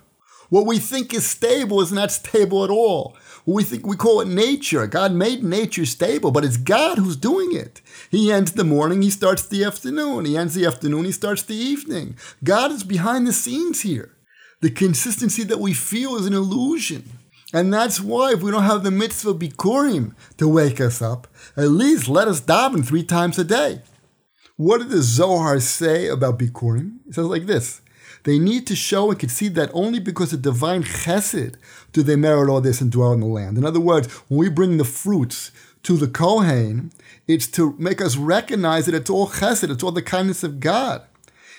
What 0.50 0.66
we 0.66 0.78
think 0.78 1.14
is 1.14 1.26
stable 1.26 1.80
is 1.80 1.92
not 1.92 2.12
stable 2.12 2.64
at 2.64 2.70
all. 2.70 3.16
What 3.44 3.54
we 3.54 3.64
think 3.64 3.86
we 3.86 3.96
call 3.96 4.20
it 4.20 4.28
nature. 4.28 4.86
God 4.86 5.12
made 5.12 5.42
nature 5.42 5.86
stable, 5.86 6.30
but 6.30 6.44
it's 6.44 6.56
God 6.56 6.98
who's 6.98 7.16
doing 7.16 7.54
it. 7.54 7.80
He 8.10 8.30
ends 8.30 8.52
the 8.52 8.64
morning, 8.64 9.00
he 9.00 9.10
starts 9.10 9.46
the 9.46 9.64
afternoon. 9.64 10.24
He 10.24 10.36
ends 10.36 10.54
the 10.54 10.66
afternoon, 10.66 11.04
he 11.04 11.12
starts 11.12 11.42
the 11.42 11.54
evening. 11.54 12.16
God 12.44 12.72
is 12.72 12.84
behind 12.84 13.26
the 13.26 13.32
scenes 13.32 13.80
here. 13.80 14.16
The 14.60 14.70
consistency 14.70 15.44
that 15.44 15.60
we 15.60 15.72
feel 15.72 16.16
is 16.16 16.26
an 16.26 16.34
illusion. 16.34 17.04
And 17.52 17.72
that's 17.72 18.00
why 18.00 18.32
if 18.32 18.42
we 18.42 18.50
don't 18.50 18.64
have 18.64 18.82
the 18.82 18.90
mitzvah 18.90 19.34
bikurim 19.34 20.14
to 20.36 20.48
wake 20.48 20.80
us 20.80 21.00
up, 21.00 21.26
at 21.56 21.68
least 21.68 22.08
let 22.08 22.28
us 22.28 22.40
daven 22.40 22.86
three 22.86 23.02
times 23.02 23.38
a 23.38 23.44
day. 23.44 23.80
What 24.56 24.78
did 24.78 24.90
the 24.90 25.02
Zohar 25.02 25.58
say 25.60 26.08
about 26.08 26.38
bikurim? 26.38 26.98
It 27.08 27.14
says 27.14 27.24
like 27.26 27.46
this. 27.46 27.80
They 28.24 28.38
need 28.38 28.66
to 28.66 28.76
show 28.76 29.10
and 29.10 29.18
concede 29.18 29.54
that 29.54 29.70
only 29.72 29.98
because 29.98 30.32
of 30.32 30.42
divine 30.42 30.82
chesed 30.82 31.56
do 31.92 32.02
they 32.02 32.16
merit 32.16 32.50
all 32.50 32.60
this 32.60 32.80
and 32.80 32.92
dwell 32.92 33.12
in 33.12 33.20
the 33.20 33.26
land. 33.26 33.56
In 33.56 33.64
other 33.64 33.80
words, 33.80 34.12
when 34.28 34.38
we 34.38 34.48
bring 34.48 34.76
the 34.76 34.84
fruits 34.84 35.50
to 35.82 35.96
the 35.96 36.08
Kohen, 36.08 36.92
it's 37.26 37.46
to 37.48 37.74
make 37.78 38.00
us 38.00 38.16
recognize 38.16 38.86
that 38.86 38.94
it's 38.94 39.10
all 39.10 39.28
chesed, 39.28 39.70
it's 39.70 39.82
all 39.82 39.92
the 39.92 40.02
kindness 40.02 40.42
of 40.44 40.60
God. 40.60 41.02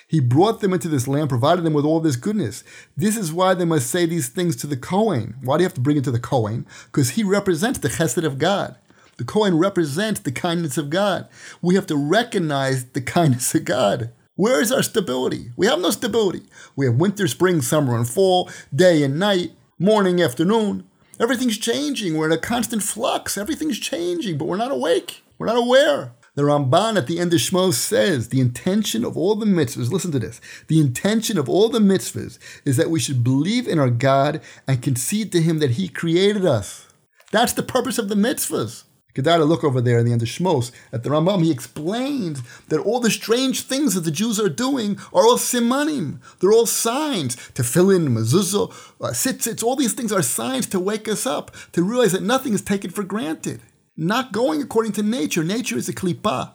He 0.06 0.20
brought 0.20 0.60
them 0.60 0.74
into 0.74 0.88
this 0.88 1.08
land, 1.08 1.30
provided 1.30 1.64
them 1.64 1.72
with 1.72 1.86
all 1.86 1.98
this 1.98 2.16
goodness. 2.16 2.64
This 2.96 3.16
is 3.16 3.32
why 3.32 3.54
they 3.54 3.64
must 3.64 3.90
say 3.90 4.04
these 4.04 4.28
things 4.28 4.56
to 4.56 4.66
the 4.66 4.76
Kohen. 4.76 5.36
Why 5.42 5.56
do 5.56 5.62
you 5.62 5.66
have 5.66 5.74
to 5.74 5.80
bring 5.80 5.96
it 5.96 6.04
to 6.04 6.10
the 6.10 6.20
Kohen? 6.20 6.66
Because 6.86 7.10
he 7.10 7.24
represents 7.24 7.78
the 7.78 7.88
chesed 7.88 8.22
of 8.22 8.38
God. 8.38 8.76
The 9.16 9.24
Kohen 9.24 9.58
represents 9.58 10.20
the 10.20 10.32
kindness 10.32 10.76
of 10.76 10.90
God. 10.90 11.28
We 11.62 11.76
have 11.76 11.86
to 11.86 11.96
recognize 11.96 12.84
the 12.86 13.00
kindness 13.00 13.54
of 13.54 13.64
God. 13.64 14.10
Where 14.34 14.62
is 14.62 14.72
our 14.72 14.82
stability? 14.82 15.50
We 15.56 15.66
have 15.66 15.80
no 15.80 15.90
stability. 15.90 16.42
We 16.74 16.86
have 16.86 16.94
winter, 16.94 17.28
spring, 17.28 17.60
summer, 17.60 17.94
and 17.94 18.08
fall, 18.08 18.50
day 18.74 19.02
and 19.02 19.18
night, 19.18 19.52
morning, 19.78 20.22
afternoon. 20.22 20.84
Everything's 21.20 21.58
changing. 21.58 22.16
We're 22.16 22.26
in 22.26 22.32
a 22.32 22.38
constant 22.38 22.82
flux. 22.82 23.36
Everything's 23.36 23.78
changing, 23.78 24.38
but 24.38 24.46
we're 24.46 24.56
not 24.56 24.72
awake. 24.72 25.22
We're 25.36 25.48
not 25.48 25.58
aware. 25.58 26.12
The 26.34 26.44
Ramban 26.44 26.96
at 26.96 27.06
the 27.06 27.18
end 27.18 27.34
of 27.34 27.40
Shmos 27.40 27.74
says 27.74 28.28
the 28.28 28.40
intention 28.40 29.04
of 29.04 29.18
all 29.18 29.34
the 29.34 29.44
mitzvahs, 29.44 29.92
listen 29.92 30.12
to 30.12 30.18
this, 30.18 30.40
the 30.66 30.80
intention 30.80 31.36
of 31.36 31.46
all 31.46 31.68
the 31.68 31.78
mitzvahs 31.78 32.38
is 32.64 32.78
that 32.78 32.88
we 32.88 33.00
should 33.00 33.22
believe 33.22 33.68
in 33.68 33.78
our 33.78 33.90
God 33.90 34.40
and 34.66 34.82
concede 34.82 35.30
to 35.32 35.42
Him 35.42 35.58
that 35.58 35.72
He 35.72 35.88
created 35.88 36.46
us. 36.46 36.88
That's 37.32 37.52
the 37.52 37.62
purpose 37.62 37.98
of 37.98 38.08
the 38.08 38.14
mitzvahs. 38.14 38.84
Kedai 39.14 39.46
look 39.46 39.62
over 39.62 39.80
there 39.80 39.98
in 39.98 40.06
the 40.06 40.12
end 40.12 40.22
of 40.22 40.28
Shmos 40.28 40.72
at 40.92 41.02
the 41.02 41.10
Ramban. 41.10 41.44
He 41.44 41.50
explains 41.50 42.42
that 42.68 42.80
all 42.80 43.00
the 43.00 43.10
strange 43.10 43.62
things 43.62 43.94
that 43.94 44.00
the 44.00 44.10
Jews 44.10 44.40
are 44.40 44.48
doing 44.48 44.98
are 45.12 45.26
all 45.26 45.36
simanim. 45.36 46.20
They're 46.40 46.52
all 46.52 46.66
signs. 46.66 47.36
to 47.52 47.62
Tefillin, 47.62 48.08
mezuzah, 48.08 48.70
uh, 49.00 49.10
tzitzits, 49.10 49.62
all 49.62 49.76
these 49.76 49.92
things 49.92 50.12
are 50.12 50.22
signs 50.22 50.66
to 50.68 50.80
wake 50.80 51.08
us 51.08 51.26
up, 51.26 51.54
to 51.72 51.82
realize 51.82 52.12
that 52.12 52.22
nothing 52.22 52.54
is 52.54 52.62
taken 52.62 52.90
for 52.90 53.02
granted 53.02 53.60
not 53.96 54.32
going 54.32 54.62
according 54.62 54.92
to 54.92 55.02
nature. 55.02 55.44
Nature 55.44 55.76
is 55.76 55.88
a 55.88 55.92
klipa. 55.92 56.54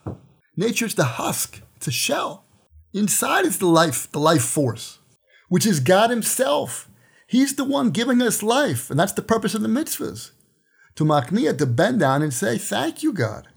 Nature 0.55 0.85
is 0.85 0.95
the 0.95 1.03
husk. 1.03 1.61
It's 1.75 1.87
a 1.87 1.91
shell. 1.91 2.45
Inside 2.93 3.45
is 3.45 3.59
the 3.59 3.67
life, 3.67 4.11
the 4.11 4.19
life 4.19 4.43
force, 4.43 4.99
which 5.49 5.65
is 5.65 5.79
God 5.79 6.09
Himself. 6.09 6.89
He's 7.27 7.55
the 7.55 7.65
one 7.65 7.91
giving 7.91 8.21
us 8.21 8.41
life, 8.41 8.89
and 8.89 8.99
that's 8.99 9.13
the 9.13 9.21
purpose 9.21 9.53
of 9.53 9.61
the 9.61 9.67
mitzvahs. 9.67 10.31
To 10.97 11.03
makniya, 11.03 11.57
to 11.57 11.65
bend 11.65 11.99
down 11.99 12.21
and 12.21 12.33
say, 12.33 12.57
Thank 12.57 13.03
you, 13.03 13.13
God. 13.13 13.47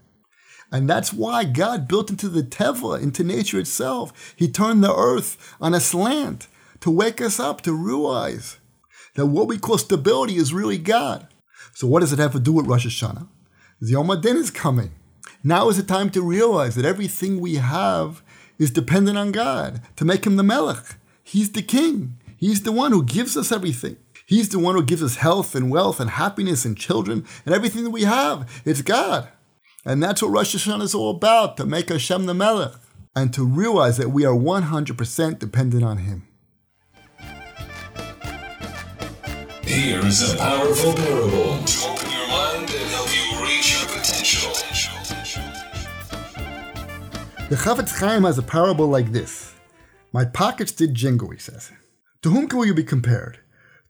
And 0.72 0.88
that's 0.88 1.12
why 1.12 1.44
God 1.44 1.88
built 1.88 2.10
into 2.10 2.28
the 2.28 2.42
teva, 2.42 3.02
into 3.02 3.24
nature 3.24 3.58
itself. 3.58 4.34
He 4.36 4.48
turned 4.48 4.84
the 4.84 4.94
earth 4.94 5.56
on 5.60 5.74
a 5.74 5.80
slant 5.80 6.46
to 6.80 6.90
wake 6.90 7.20
us 7.20 7.40
up, 7.40 7.60
to 7.62 7.72
realize 7.72 8.58
that 9.14 9.26
what 9.26 9.48
we 9.48 9.58
call 9.58 9.78
stability 9.78 10.36
is 10.36 10.54
really 10.54 10.78
God. 10.78 11.26
So, 11.74 11.86
what 11.86 12.00
does 12.00 12.12
it 12.12 12.18
have 12.18 12.32
to 12.32 12.40
do 12.40 12.52
with 12.52 12.66
Rosh 12.66 12.86
Hashanah? 12.86 13.26
The 13.80 13.92
Yom 13.92 14.08
HaDin 14.08 14.36
is 14.36 14.50
coming. 14.50 14.92
Now 15.42 15.68
is 15.70 15.78
the 15.78 15.82
time 15.82 16.10
to 16.10 16.22
realize 16.22 16.74
that 16.74 16.84
everything 16.84 17.40
we 17.40 17.56
have 17.56 18.22
is 18.58 18.70
dependent 18.70 19.16
on 19.16 19.32
God, 19.32 19.80
to 19.96 20.04
make 20.04 20.26
him 20.26 20.36
the 20.36 20.42
Melech. 20.42 20.96
He's 21.24 21.52
the 21.52 21.62
king. 21.62 22.18
He's 22.36 22.62
the 22.62 22.72
one 22.72 22.92
who 22.92 23.02
gives 23.02 23.36
us 23.36 23.50
everything. 23.50 23.96
He's 24.30 24.48
the 24.50 24.60
one 24.60 24.76
who 24.76 24.84
gives 24.84 25.02
us 25.02 25.16
health 25.16 25.56
and 25.56 25.72
wealth 25.72 25.98
and 25.98 26.08
happiness 26.08 26.64
and 26.64 26.76
children 26.76 27.26
and 27.44 27.52
everything 27.52 27.82
that 27.82 27.90
we 27.90 28.04
have. 28.04 28.62
It's 28.64 28.80
God. 28.80 29.28
And 29.84 30.00
that's 30.00 30.22
what 30.22 30.30
Rosh 30.30 30.54
Hashanah 30.54 30.82
is 30.82 30.94
all 30.94 31.10
about, 31.10 31.56
to 31.56 31.66
make 31.66 31.88
Hashem 31.88 32.26
the 32.26 32.32
Melech 32.32 32.74
and 33.16 33.34
to 33.34 33.44
realize 33.44 33.96
that 33.96 34.10
we 34.10 34.24
are 34.24 34.32
100% 34.32 35.40
dependent 35.40 35.82
on 35.82 35.96
Him. 35.96 36.28
Here 39.64 39.98
is 40.06 40.32
a 40.32 40.36
powerful 40.36 40.92
parable 40.94 41.64
to 41.64 41.88
open 41.88 42.10
your 42.12 42.28
mind 42.28 42.70
and 42.70 42.90
help 42.92 43.08
you 43.12 43.42
reach 43.44 43.80
your 43.80 43.88
potential. 43.88 44.52
The 47.48 47.56
Chafetz 47.56 47.98
Chaim 47.98 48.22
has 48.22 48.38
a 48.38 48.44
parable 48.44 48.86
like 48.86 49.10
this. 49.10 49.54
My 50.12 50.24
pockets 50.24 50.70
did 50.70 50.94
jingle, 50.94 51.30
he 51.30 51.38
says. 51.38 51.72
To 52.22 52.30
whom 52.30 52.46
can 52.46 52.60
you 52.60 52.74
be 52.74 52.84
compared? 52.84 53.40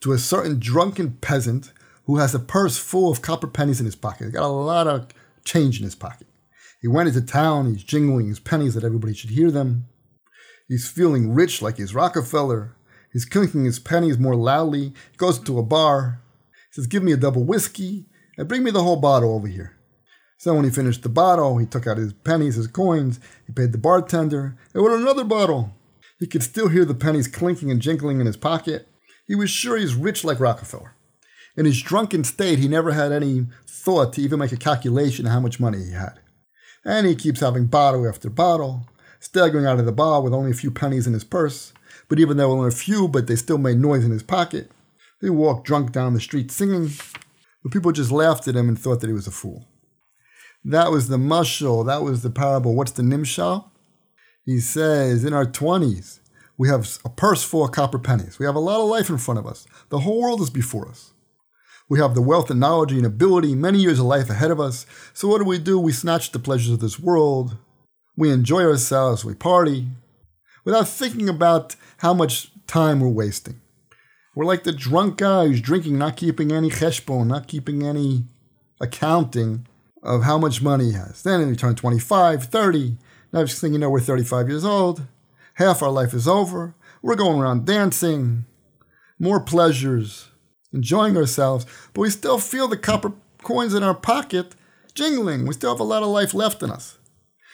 To 0.03 0.13
a 0.13 0.19
certain 0.19 0.59
drunken 0.59 1.13
peasant 1.13 1.73
who 2.05 2.17
has 2.17 2.35
a 2.35 2.39
purse 2.39 2.79
full 2.79 3.11
of 3.11 3.23
copper 3.23 3.47
pennies 3.47 3.81
in 3.81 3.87
his 3.87 3.97
pocket. 3.97 4.25
He's 4.25 4.33
got 4.33 4.45
a 4.45 4.49
lot 4.49 4.87
of 4.87 5.09
change 5.45 5.79
in 5.79 5.85
his 5.85 5.95
pocket. 5.95 6.27
He 6.81 6.89
went 6.89 7.09
into 7.09 7.21
town, 7.21 7.67
he's 7.67 7.85
jingling 7.85 8.29
his 8.29 8.41
pennies 8.41 8.75
that 8.75 8.85
everybody 8.85 9.13
should 9.13 9.31
hear 9.31 9.51
them. 9.51 9.87
He's 10.69 10.89
feeling 10.89 11.35
rich 11.35 11.61
like 11.61 11.77
he's 11.77 11.95
Rockefeller. 11.95 12.77
He's 13.13 13.25
clinking 13.25 13.65
his 13.65 13.79
pennies 13.79 14.19
more 14.19 14.37
loudly. 14.37 14.95
He 15.11 15.17
goes 15.17 15.39
to 15.41 15.59
a 15.59 15.63
bar. 15.63 16.23
He 16.71 16.75
says, 16.75 16.87
Give 16.87 17.03
me 17.03 17.13
a 17.13 17.17
double 17.17 17.45
whiskey 17.45 18.07
and 18.39 18.49
bring 18.49 18.63
me 18.63 18.71
the 18.71 18.83
whole 18.83 18.97
bottle 18.97 19.35
over 19.35 19.49
here. 19.49 19.77
So 20.39 20.55
when 20.55 20.65
he 20.65 20.71
finished 20.71 21.03
the 21.03 21.11
bottle, 21.11 21.59
he 21.59 21.67
took 21.67 21.87
out 21.87 21.99
his 21.99 22.15
pennies, 22.15 22.55
his 22.55 22.67
coins, 22.67 23.21
he 23.47 23.53
paid 23.53 23.73
the 23.73 23.79
bartender, 23.79 24.57
and 24.73 24.83
ordered 24.83 25.03
another 25.03 25.25
bottle. 25.25 25.75
He 26.19 26.27
could 26.27 26.43
still 26.43 26.69
hear 26.69 26.87
the 26.87 26.95
pennies 26.95 27.29
clinking 27.29 27.71
and 27.71 27.83
jingling 27.83 28.21
in 28.21 28.27
his 28.27 28.39
pocket. 28.39 28.89
He 29.31 29.37
was 29.37 29.49
sure 29.49 29.77
he's 29.77 29.95
rich 29.95 30.25
like 30.25 30.41
Rockefeller. 30.41 30.97
In 31.57 31.65
his 31.65 31.81
drunken 31.81 32.25
state, 32.25 32.59
he 32.59 32.67
never 32.67 32.91
had 32.91 33.13
any 33.13 33.47
thought 33.65 34.13
to 34.15 34.21
even 34.21 34.41
make 34.41 34.51
a 34.51 34.57
calculation 34.57 35.25
of 35.25 35.31
how 35.31 35.39
much 35.39 35.61
money 35.61 35.85
he 35.85 35.93
had. 35.93 36.19
And 36.85 37.07
he 37.07 37.15
keeps 37.15 37.39
having 37.39 37.67
bottle 37.67 38.09
after 38.09 38.29
bottle, 38.29 38.89
staggering 39.21 39.67
out 39.67 39.79
of 39.79 39.87
the 39.87 39.93
bar 39.93 40.21
with 40.21 40.35
only 40.35 40.51
a 40.51 40.55
few 40.55 40.73
pennies 40.73 41.07
in 41.07 41.13
his 41.13 41.23
purse. 41.23 41.73
But 42.09 42.19
even 42.19 42.39
though 42.39 42.51
only 42.51 42.67
a 42.67 42.73
few, 42.73 43.07
but 43.07 43.29
they 43.29 43.37
still 43.37 43.57
made 43.57 43.79
noise 43.79 44.05
in 44.05 44.11
his 44.11 44.25
pocket, 44.25 44.73
he 45.21 45.31
walked 45.31 45.65
drunk 45.65 45.93
down 45.93 46.15
the 46.15 46.21
street 46.21 46.51
singing, 46.51 46.91
but 47.63 47.71
people 47.71 47.93
just 47.93 48.11
laughed 48.11 48.49
at 48.49 48.57
him 48.57 48.69
and 48.69 48.77
thought 48.77 49.01
that 49.01 49.07
he 49.07 49.13
was 49.13 49.29
a 49.29 49.31
fool. 49.31 49.69
That 50.65 50.91
was 50.91 51.07
the 51.07 51.19
mushal, 51.19 51.87
that 51.87 52.03
was 52.03 52.23
the 52.23 52.31
parable. 52.31 52.75
What's 52.75 52.91
the 52.91 53.05
nimshal? 53.05 53.71
He 54.45 54.59
says, 54.59 55.25
in 55.25 55.33
our 55.33 55.47
20s, 55.47 56.19
we 56.61 56.69
have 56.69 56.99
a 57.07 57.09
purse 57.09 57.43
full 57.43 57.65
of 57.65 57.73
copper 57.73 57.99
pennies. 57.99 58.39
We 58.39 58.45
have 58.45 58.55
a 58.55 58.59
lot 58.59 58.83
of 58.83 58.91
life 58.91 59.09
in 59.09 59.17
front 59.17 59.41
of 59.41 59.47
us. 59.47 59.67
The 59.89 60.01
whole 60.01 60.21
world 60.21 60.43
is 60.43 60.51
before 60.51 60.87
us. 60.87 61.15
We 61.89 62.01
have 62.01 62.15
the 62.15 62.21
wealth 62.21 62.51
and 62.51 62.61
knowledge 62.61 62.93
and 62.93 63.07
ability, 63.07 63.55
many 63.55 63.79
years 63.79 63.99
of 63.99 64.05
life 64.05 64.29
ahead 64.29 64.51
of 64.51 64.61
us. 64.61 64.85
So 65.15 65.27
what 65.27 65.39
do 65.39 65.45
we 65.45 65.57
do? 65.57 65.81
We 65.81 65.93
snatch 65.93 66.33
the 66.33 66.39
pleasures 66.39 66.75
of 66.75 66.81
this 66.81 67.01
world. 67.01 67.57
We 68.15 68.31
enjoy 68.31 68.65
ourselves. 68.65 69.25
We 69.25 69.35
party 69.35 69.87
without 70.63 70.87
thinking 70.87 71.31
about 71.31 71.77
how 71.97 72.13
much 72.13 72.53
time 72.67 73.01
we're 73.01 73.09
wasting. 73.09 73.63
We're 74.35 74.45
like 74.45 74.65
the 74.65 74.73
drunk 74.73 75.17
guy 75.17 75.47
who's 75.47 75.63
drinking, 75.63 75.97
not 75.97 76.19
keeping 76.19 76.53
any 76.53 76.69
cheshbon, 76.69 77.29
not 77.29 77.49
keeping 77.49 77.83
any 77.83 78.27
accounting 78.83 79.67
of 80.03 80.25
how 80.25 80.37
much 80.37 80.61
money 80.61 80.89
he 80.89 80.93
has. 80.93 81.23
Then 81.23 81.49
we 81.49 81.57
turn 81.57 81.75
25, 81.75 82.45
30. 82.45 82.99
Next 83.33 83.61
thing 83.61 83.73
you 83.73 83.79
know, 83.79 83.89
we're 83.89 84.01
35 84.01 84.51
years 84.51 84.67
old. 84.67 85.07
Half 85.61 85.83
our 85.83 85.91
life 85.91 86.15
is 86.15 86.27
over. 86.27 86.75
We're 87.03 87.17
going 87.17 87.39
around 87.39 87.67
dancing, 87.67 88.47
more 89.19 89.41
pleasures, 89.41 90.31
enjoying 90.73 91.19
ourselves, 91.19 91.67
but 91.93 92.01
we 92.01 92.09
still 92.09 92.39
feel 92.39 92.67
the 92.67 92.79
copper 92.79 93.13
coins 93.43 93.75
in 93.75 93.83
our 93.83 93.95
pocket 93.95 94.55
jingling. 94.95 95.47
We 95.47 95.53
still 95.53 95.75
have 95.75 95.81
a 95.81 95.85
lot 95.85 96.03
of 96.03 96.09
life 96.09 96.33
left 96.33 96.63
in 96.63 96.71
us. 96.71 96.97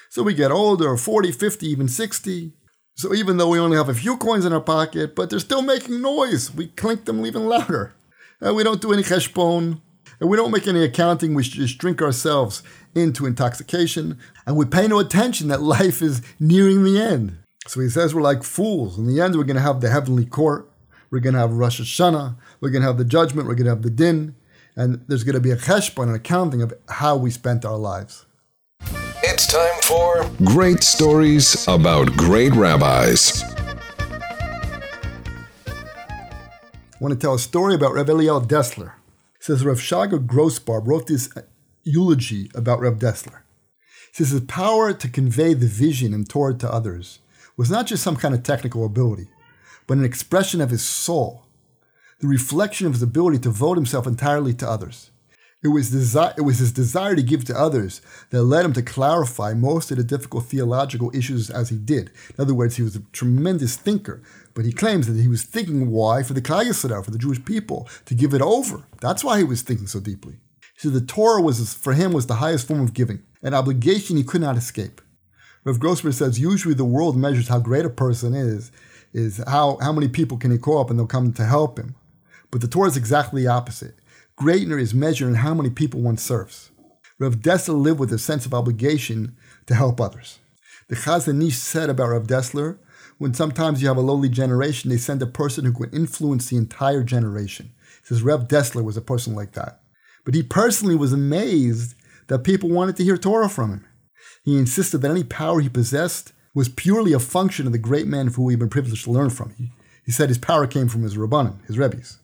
So 0.08 0.22
we 0.22 0.34
get 0.34 0.52
older, 0.52 0.96
40, 0.96 1.32
50, 1.32 1.66
even 1.66 1.88
60. 1.88 2.52
So 2.94 3.12
even 3.12 3.38
though 3.38 3.48
we 3.48 3.58
only 3.58 3.76
have 3.76 3.88
a 3.88 3.94
few 3.94 4.16
coins 4.16 4.44
in 4.44 4.52
our 4.52 4.60
pocket, 4.60 5.16
but 5.16 5.28
they're 5.28 5.40
still 5.40 5.62
making 5.62 6.00
noise, 6.00 6.54
we 6.54 6.68
clink 6.68 7.06
them 7.06 7.26
even 7.26 7.46
louder. 7.46 7.92
And 8.40 8.54
we 8.54 8.62
don't 8.62 8.80
do 8.80 8.92
any 8.92 9.02
cheshbon, 9.02 9.80
and 10.20 10.30
we 10.30 10.36
don't 10.36 10.52
make 10.52 10.68
any 10.68 10.84
accounting. 10.84 11.34
We 11.34 11.42
just 11.42 11.78
drink 11.78 12.00
ourselves 12.00 12.62
into 12.94 13.26
intoxication, 13.26 14.20
and 14.46 14.56
we 14.56 14.64
pay 14.64 14.86
no 14.86 15.00
attention 15.00 15.48
that 15.48 15.60
life 15.60 16.02
is 16.02 16.22
nearing 16.38 16.84
the 16.84 17.00
end. 17.00 17.38
So 17.66 17.80
he 17.80 17.88
says 17.88 18.14
we're 18.14 18.22
like 18.22 18.44
fools. 18.44 18.96
In 18.96 19.06
the 19.06 19.20
end, 19.20 19.34
we're 19.34 19.44
going 19.44 19.56
to 19.56 19.62
have 19.62 19.80
the 19.80 19.90
heavenly 19.90 20.24
court. 20.24 20.70
We're 21.10 21.20
going 21.20 21.34
to 21.34 21.40
have 21.40 21.52
Rosh 21.52 21.80
Hashanah. 21.80 22.36
We're 22.60 22.70
going 22.70 22.82
to 22.82 22.86
have 22.86 22.98
the 22.98 23.04
judgment. 23.04 23.48
We're 23.48 23.54
going 23.54 23.64
to 23.64 23.70
have 23.70 23.82
the 23.82 23.90
din. 23.90 24.36
And 24.76 25.02
there's 25.08 25.24
going 25.24 25.34
to 25.34 25.40
be 25.40 25.50
a 25.50 25.56
cheshbon, 25.56 26.04
an 26.04 26.14
accounting 26.14 26.62
of 26.62 26.74
how 26.88 27.16
we 27.16 27.30
spent 27.30 27.64
our 27.64 27.76
lives. 27.76 28.26
It's 29.22 29.46
time 29.46 29.80
for 29.82 30.30
Great 30.44 30.82
Stories 30.82 31.66
About 31.66 32.16
Great 32.16 32.52
Rabbis. 32.52 33.42
I 36.96 36.98
want 37.00 37.12
to 37.12 37.18
tell 37.18 37.34
a 37.34 37.38
story 37.38 37.74
about 37.74 37.94
Rev 37.94 38.06
Eliel 38.06 38.46
Dessler. 38.46 38.92
It 39.36 39.44
says 39.44 39.64
Rev 39.64 39.78
Shraga 39.78 40.24
Grossbard 40.24 40.86
wrote 40.86 41.08
this 41.08 41.30
eulogy 41.82 42.50
about 42.54 42.80
Rev 42.80 42.98
Dessler. 42.98 43.40
He 44.12 44.24
says 44.24 44.30
his 44.30 44.40
power 44.42 44.92
to 44.92 45.08
convey 45.08 45.54
the 45.54 45.66
vision 45.66 46.14
and 46.14 46.28
Torah 46.28 46.54
to 46.54 46.72
others 46.72 47.18
was 47.56 47.70
not 47.70 47.86
just 47.86 48.02
some 48.02 48.16
kind 48.16 48.34
of 48.34 48.42
technical 48.42 48.84
ability, 48.84 49.28
but 49.86 49.98
an 49.98 50.04
expression 50.04 50.60
of 50.60 50.70
his 50.70 50.84
soul, 50.84 51.44
the 52.20 52.28
reflection 52.28 52.86
of 52.86 52.94
his 52.94 53.02
ability 53.02 53.38
to 53.38 53.44
devote 53.44 53.76
himself 53.76 54.06
entirely 54.06 54.54
to 54.54 54.68
others. 54.68 55.10
It 55.62 55.68
was, 55.68 55.90
desi- 55.90 56.36
it 56.38 56.42
was 56.42 56.58
his 56.58 56.70
desire 56.70 57.16
to 57.16 57.22
give 57.22 57.44
to 57.46 57.58
others 57.58 58.00
that 58.30 58.44
led 58.44 58.64
him 58.64 58.72
to 58.74 58.82
clarify 58.82 59.54
most 59.54 59.90
of 59.90 59.96
the 59.96 60.04
difficult 60.04 60.44
theological 60.44 61.10
issues 61.14 61.50
as 61.50 61.70
he 61.70 61.76
did. 61.76 62.10
In 62.36 62.42
other 62.42 62.54
words, 62.54 62.76
he 62.76 62.82
was 62.82 62.94
a 62.94 63.02
tremendous 63.12 63.74
thinker, 63.74 64.22
but 64.54 64.64
he 64.64 64.72
claims 64.72 65.06
that 65.06 65.20
he 65.20 65.28
was 65.28 65.42
thinking 65.42 65.90
why 65.90 66.22
for 66.22 66.34
the 66.34 66.42
Klal 66.42 67.04
for 67.04 67.10
the 67.10 67.18
Jewish 67.18 67.44
people, 67.44 67.88
to 68.04 68.14
give 68.14 68.34
it 68.34 68.42
over. 68.42 68.84
That's 69.00 69.24
why 69.24 69.38
he 69.38 69.44
was 69.44 69.62
thinking 69.62 69.86
so 69.86 69.98
deeply. 69.98 70.36
So 70.76 70.90
the 70.90 71.00
Torah 71.00 71.40
was 71.40 71.74
for 71.74 71.94
him 71.94 72.12
was 72.12 72.26
the 72.26 72.34
highest 72.34 72.68
form 72.68 72.82
of 72.82 72.94
giving, 72.94 73.22
an 73.42 73.54
obligation 73.54 74.16
he 74.16 74.24
could 74.24 74.42
not 74.42 74.56
escape. 74.56 75.00
Rev 75.66 75.80
Grossberg 75.80 76.14
says 76.14 76.38
usually 76.38 76.74
the 76.74 76.84
world 76.84 77.16
measures 77.16 77.48
how 77.48 77.58
great 77.58 77.84
a 77.84 77.90
person 77.90 78.34
is, 78.34 78.70
is 79.12 79.42
how, 79.48 79.78
how 79.82 79.92
many 79.92 80.06
people 80.06 80.38
can 80.38 80.52
he 80.52 80.58
call 80.58 80.78
up 80.78 80.90
and 80.90 80.98
they'll 80.98 81.08
come 81.08 81.32
to 81.32 81.44
help 81.44 81.76
him. 81.76 81.96
But 82.52 82.60
the 82.60 82.68
Torah 82.68 82.86
is 82.86 82.96
exactly 82.96 83.42
the 83.42 83.48
opposite. 83.48 83.96
Greatness 84.36 84.80
is 84.80 84.94
measured 84.94 85.26
in 85.26 85.34
how 85.34 85.54
many 85.54 85.70
people 85.70 86.00
one 86.00 86.18
serves. 86.18 86.70
Rav 87.18 87.36
Dessler 87.38 87.82
lived 87.82 87.98
with 87.98 88.12
a 88.12 88.18
sense 88.18 88.46
of 88.46 88.54
obligation 88.54 89.36
to 89.66 89.74
help 89.74 90.00
others. 90.00 90.38
The 90.86 90.94
Chazon 90.94 91.44
Ish 91.44 91.56
said 91.56 91.90
about 91.90 92.10
Rav 92.10 92.28
Dessler, 92.28 92.78
when 93.18 93.34
sometimes 93.34 93.82
you 93.82 93.88
have 93.88 93.96
a 93.96 94.02
lowly 94.02 94.28
generation, 94.28 94.90
they 94.90 94.98
send 94.98 95.20
a 95.20 95.26
person 95.26 95.64
who 95.64 95.72
can 95.72 95.90
influence 95.90 96.48
the 96.48 96.58
entire 96.58 97.02
generation. 97.02 97.72
He 98.02 98.06
says 98.14 98.22
Rav 98.22 98.46
Dessler 98.46 98.84
was 98.84 98.96
a 98.96 99.02
person 99.02 99.34
like 99.34 99.52
that. 99.54 99.80
But 100.24 100.34
he 100.34 100.44
personally 100.44 100.94
was 100.94 101.12
amazed 101.12 101.96
that 102.28 102.44
people 102.44 102.68
wanted 102.68 102.96
to 102.98 103.04
hear 103.04 103.16
Torah 103.16 103.48
from 103.48 103.70
him. 103.70 103.84
He 104.46 104.56
insisted 104.56 104.98
that 104.98 105.10
any 105.10 105.24
power 105.24 105.60
he 105.60 105.68
possessed 105.68 106.32
was 106.54 106.68
purely 106.68 107.12
a 107.12 107.18
function 107.18 107.66
of 107.66 107.72
the 107.72 107.78
great 107.78 108.06
men 108.06 108.28
who 108.28 108.48
he'd 108.48 108.60
been 108.60 108.70
privileged 108.70 109.04
to 109.04 109.10
learn 109.10 109.28
from. 109.28 109.52
He, 109.58 109.72
he 110.04 110.12
said 110.12 110.28
his 110.28 110.38
power 110.38 110.68
came 110.68 110.86
from 110.86 111.02
his 111.02 111.16
rabbanim, 111.16 111.66
his 111.66 111.76
rebbes. 111.76 112.20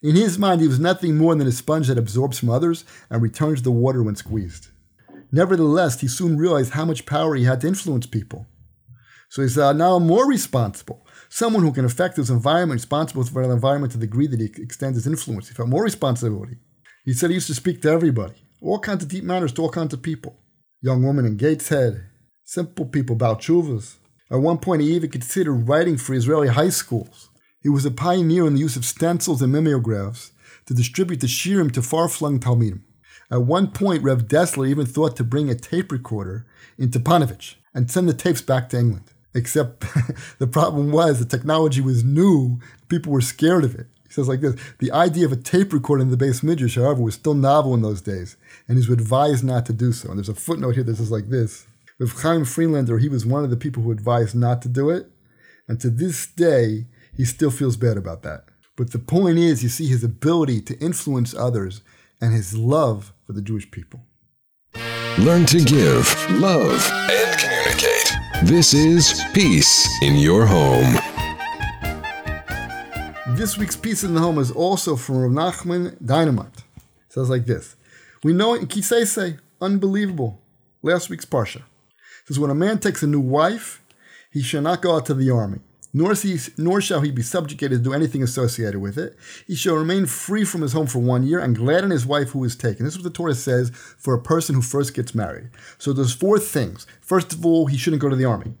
In 0.00 0.14
his 0.14 0.38
mind, 0.38 0.60
he 0.60 0.68
was 0.68 0.78
nothing 0.78 1.16
more 1.16 1.34
than 1.34 1.48
a 1.48 1.52
sponge 1.52 1.88
that 1.88 1.98
absorbs 1.98 2.38
from 2.38 2.50
others 2.50 2.84
and 3.10 3.20
returns 3.20 3.62
the 3.62 3.72
water 3.72 4.04
when 4.04 4.14
squeezed. 4.14 4.68
Nevertheless, 5.32 6.00
he 6.00 6.06
soon 6.06 6.38
realized 6.38 6.74
how 6.74 6.84
much 6.84 7.06
power 7.06 7.34
he 7.34 7.42
had 7.42 7.60
to 7.62 7.66
influence 7.66 8.06
people. 8.06 8.46
So 9.28 9.42
he's 9.42 9.58
uh, 9.58 9.72
now 9.72 9.98
more 9.98 10.28
responsible, 10.28 11.04
someone 11.28 11.64
who 11.64 11.72
can 11.72 11.84
affect 11.84 12.18
his 12.18 12.30
environment, 12.30 12.78
responsible 12.78 13.24
for 13.24 13.44
the 13.44 13.52
environment 13.52 13.90
to 13.94 13.98
the 13.98 14.06
degree 14.06 14.28
that 14.28 14.38
he 14.38 14.46
extends 14.62 14.96
his 14.96 15.08
influence. 15.08 15.48
He 15.48 15.54
felt 15.54 15.68
more 15.68 15.82
responsibility. 15.82 16.58
He 17.04 17.14
said 17.14 17.30
he 17.30 17.34
used 17.34 17.48
to 17.48 17.54
speak 17.54 17.82
to 17.82 17.90
everybody, 17.90 18.36
all 18.60 18.78
kinds 18.78 19.02
of 19.02 19.08
deep 19.08 19.24
matters 19.24 19.52
to 19.54 19.62
all 19.62 19.70
kinds 19.70 19.92
of 19.92 20.02
people. 20.02 20.38
Young 20.84 21.02
women 21.02 21.24
in 21.24 21.38
Gateshead, 21.38 22.04
simple 22.42 22.84
people 22.84 23.16
about 23.16 23.40
chuvas. 23.40 23.96
At 24.30 24.40
one 24.40 24.58
point, 24.58 24.82
he 24.82 24.92
even 24.92 25.08
considered 25.08 25.66
writing 25.66 25.96
for 25.96 26.12
Israeli 26.12 26.48
high 26.48 26.68
schools. 26.68 27.30
He 27.62 27.70
was 27.70 27.86
a 27.86 27.90
pioneer 27.90 28.46
in 28.46 28.52
the 28.52 28.60
use 28.60 28.76
of 28.76 28.84
stencils 28.84 29.40
and 29.40 29.50
mimeographs 29.50 30.32
to 30.66 30.74
distribute 30.74 31.20
the 31.20 31.26
shiurim 31.26 31.72
to 31.72 31.80
far-flung 31.80 32.38
Talmidim. 32.38 32.82
At 33.30 33.44
one 33.44 33.70
point, 33.70 34.02
Rev 34.02 34.28
Dessler 34.28 34.68
even 34.68 34.84
thought 34.84 35.16
to 35.16 35.24
bring 35.24 35.48
a 35.48 35.54
tape 35.54 35.90
recorder 35.90 36.44
into 36.76 37.00
Panovich 37.00 37.54
and 37.72 37.90
send 37.90 38.06
the 38.06 38.12
tapes 38.12 38.42
back 38.42 38.68
to 38.68 38.78
England. 38.78 39.10
Except 39.34 39.82
the 40.38 40.46
problem 40.46 40.92
was 40.92 41.18
the 41.18 41.24
technology 41.24 41.80
was 41.80 42.04
new, 42.04 42.60
people 42.90 43.10
were 43.10 43.22
scared 43.22 43.64
of 43.64 43.74
it. 43.74 43.86
Says 44.14 44.28
like 44.28 44.42
this, 44.42 44.54
the 44.78 44.92
idea 44.92 45.26
of 45.26 45.32
a 45.32 45.36
tape 45.36 45.72
recording 45.72 46.06
in 46.06 46.16
the 46.16 46.24
beis 46.24 46.44
midrash, 46.44 46.76
however, 46.76 47.02
was 47.02 47.16
still 47.16 47.34
novel 47.34 47.74
in 47.74 47.82
those 47.82 48.00
days, 48.00 48.36
and 48.68 48.78
he 48.78 48.88
was 48.88 48.96
advised 48.96 49.42
not 49.42 49.66
to 49.66 49.72
do 49.72 49.92
so. 49.92 50.08
And 50.08 50.18
there's 50.18 50.28
a 50.28 50.36
footnote 50.36 50.76
here 50.76 50.84
that 50.84 50.98
says 50.98 51.10
like 51.10 51.30
this, 51.30 51.66
with 51.98 52.22
Chaim 52.22 52.44
Friedlander, 52.44 52.98
he 52.98 53.08
was 53.08 53.26
one 53.26 53.42
of 53.42 53.50
the 53.50 53.56
people 53.56 53.82
who 53.82 53.90
advised 53.90 54.36
not 54.36 54.62
to 54.62 54.68
do 54.68 54.88
it, 54.88 55.10
and 55.66 55.80
to 55.80 55.90
this 55.90 56.28
day, 56.28 56.86
he 57.16 57.24
still 57.24 57.50
feels 57.50 57.76
bad 57.76 57.96
about 57.96 58.22
that. 58.22 58.44
But 58.76 58.92
the 58.92 59.00
point 59.00 59.38
is, 59.38 59.64
you 59.64 59.68
see 59.68 59.88
his 59.88 60.04
ability 60.04 60.60
to 60.60 60.78
influence 60.78 61.34
others 61.34 61.82
and 62.20 62.32
his 62.32 62.56
love 62.56 63.12
for 63.26 63.32
the 63.32 63.42
Jewish 63.42 63.68
people. 63.72 64.06
Learn 65.18 65.44
to 65.46 65.58
give, 65.58 66.30
love, 66.30 66.88
and 67.10 67.40
communicate. 67.40 68.12
This 68.44 68.74
is 68.74 69.20
Peace 69.32 69.88
in 70.02 70.14
Your 70.14 70.46
Home. 70.46 71.13
This 73.36 73.58
week's 73.58 73.76
piece 73.76 74.04
in 74.04 74.14
the 74.14 74.20
Home 74.20 74.38
is 74.38 74.50
also 74.50 74.96
from 74.96 75.16
Rav 75.18 75.32
Nachman 75.32 75.96
Dynamite. 76.04 76.58
It 76.76 77.12
says 77.12 77.28
like 77.28 77.46
this 77.46 77.76
We 78.22 78.32
know 78.32 78.54
in 78.54 78.66
Ki 78.66 78.80
Seitzei, 78.80 79.38
unbelievable. 79.60 80.40
Last 80.82 81.10
week's 81.10 81.24
Parsha. 81.24 81.62
Says, 82.26 82.38
When 82.38 82.50
a 82.50 82.54
man 82.54 82.78
takes 82.78 83.02
a 83.02 83.06
new 83.06 83.20
wife, 83.20 83.82
he 84.30 84.42
shall 84.42 84.62
not 84.62 84.82
go 84.82 84.96
out 84.96 85.06
to 85.06 85.14
the 85.14 85.30
army 85.30 85.60
nor, 85.96 86.12
he, 86.14 86.38
nor 86.58 86.80
shall 86.80 87.00
he 87.00 87.12
be 87.12 87.22
subjugated 87.22 87.78
to 87.78 87.84
do 87.84 87.94
anything 87.94 88.22
associated 88.22 88.80
with 88.80 88.98
it. 88.98 89.16
He 89.46 89.54
shall 89.54 89.76
remain 89.76 90.06
free 90.06 90.44
from 90.44 90.62
his 90.62 90.72
home 90.72 90.88
for 90.88 90.98
one 90.98 91.22
year 91.22 91.38
and 91.38 91.56
glad 91.56 91.84
in 91.84 91.90
his 91.90 92.04
wife 92.04 92.30
who 92.30 92.42
is 92.42 92.56
taken. 92.56 92.84
This 92.84 92.96
is 92.96 93.02
what 93.02 93.12
the 93.12 93.16
Torah 93.16 93.34
says 93.34 93.70
for 93.70 94.12
a 94.12 94.20
person 94.20 94.56
who 94.56 94.60
first 94.60 94.92
gets 94.92 95.14
married. 95.14 95.50
So 95.78 95.92
there's 95.92 96.12
four 96.12 96.40
things. 96.40 96.84
First 97.00 97.32
of 97.32 97.46
all, 97.46 97.66
he 97.66 97.78
shouldn't 97.78 98.02
go 98.02 98.08
to 98.08 98.16
the 98.16 98.24
army. 98.24 98.54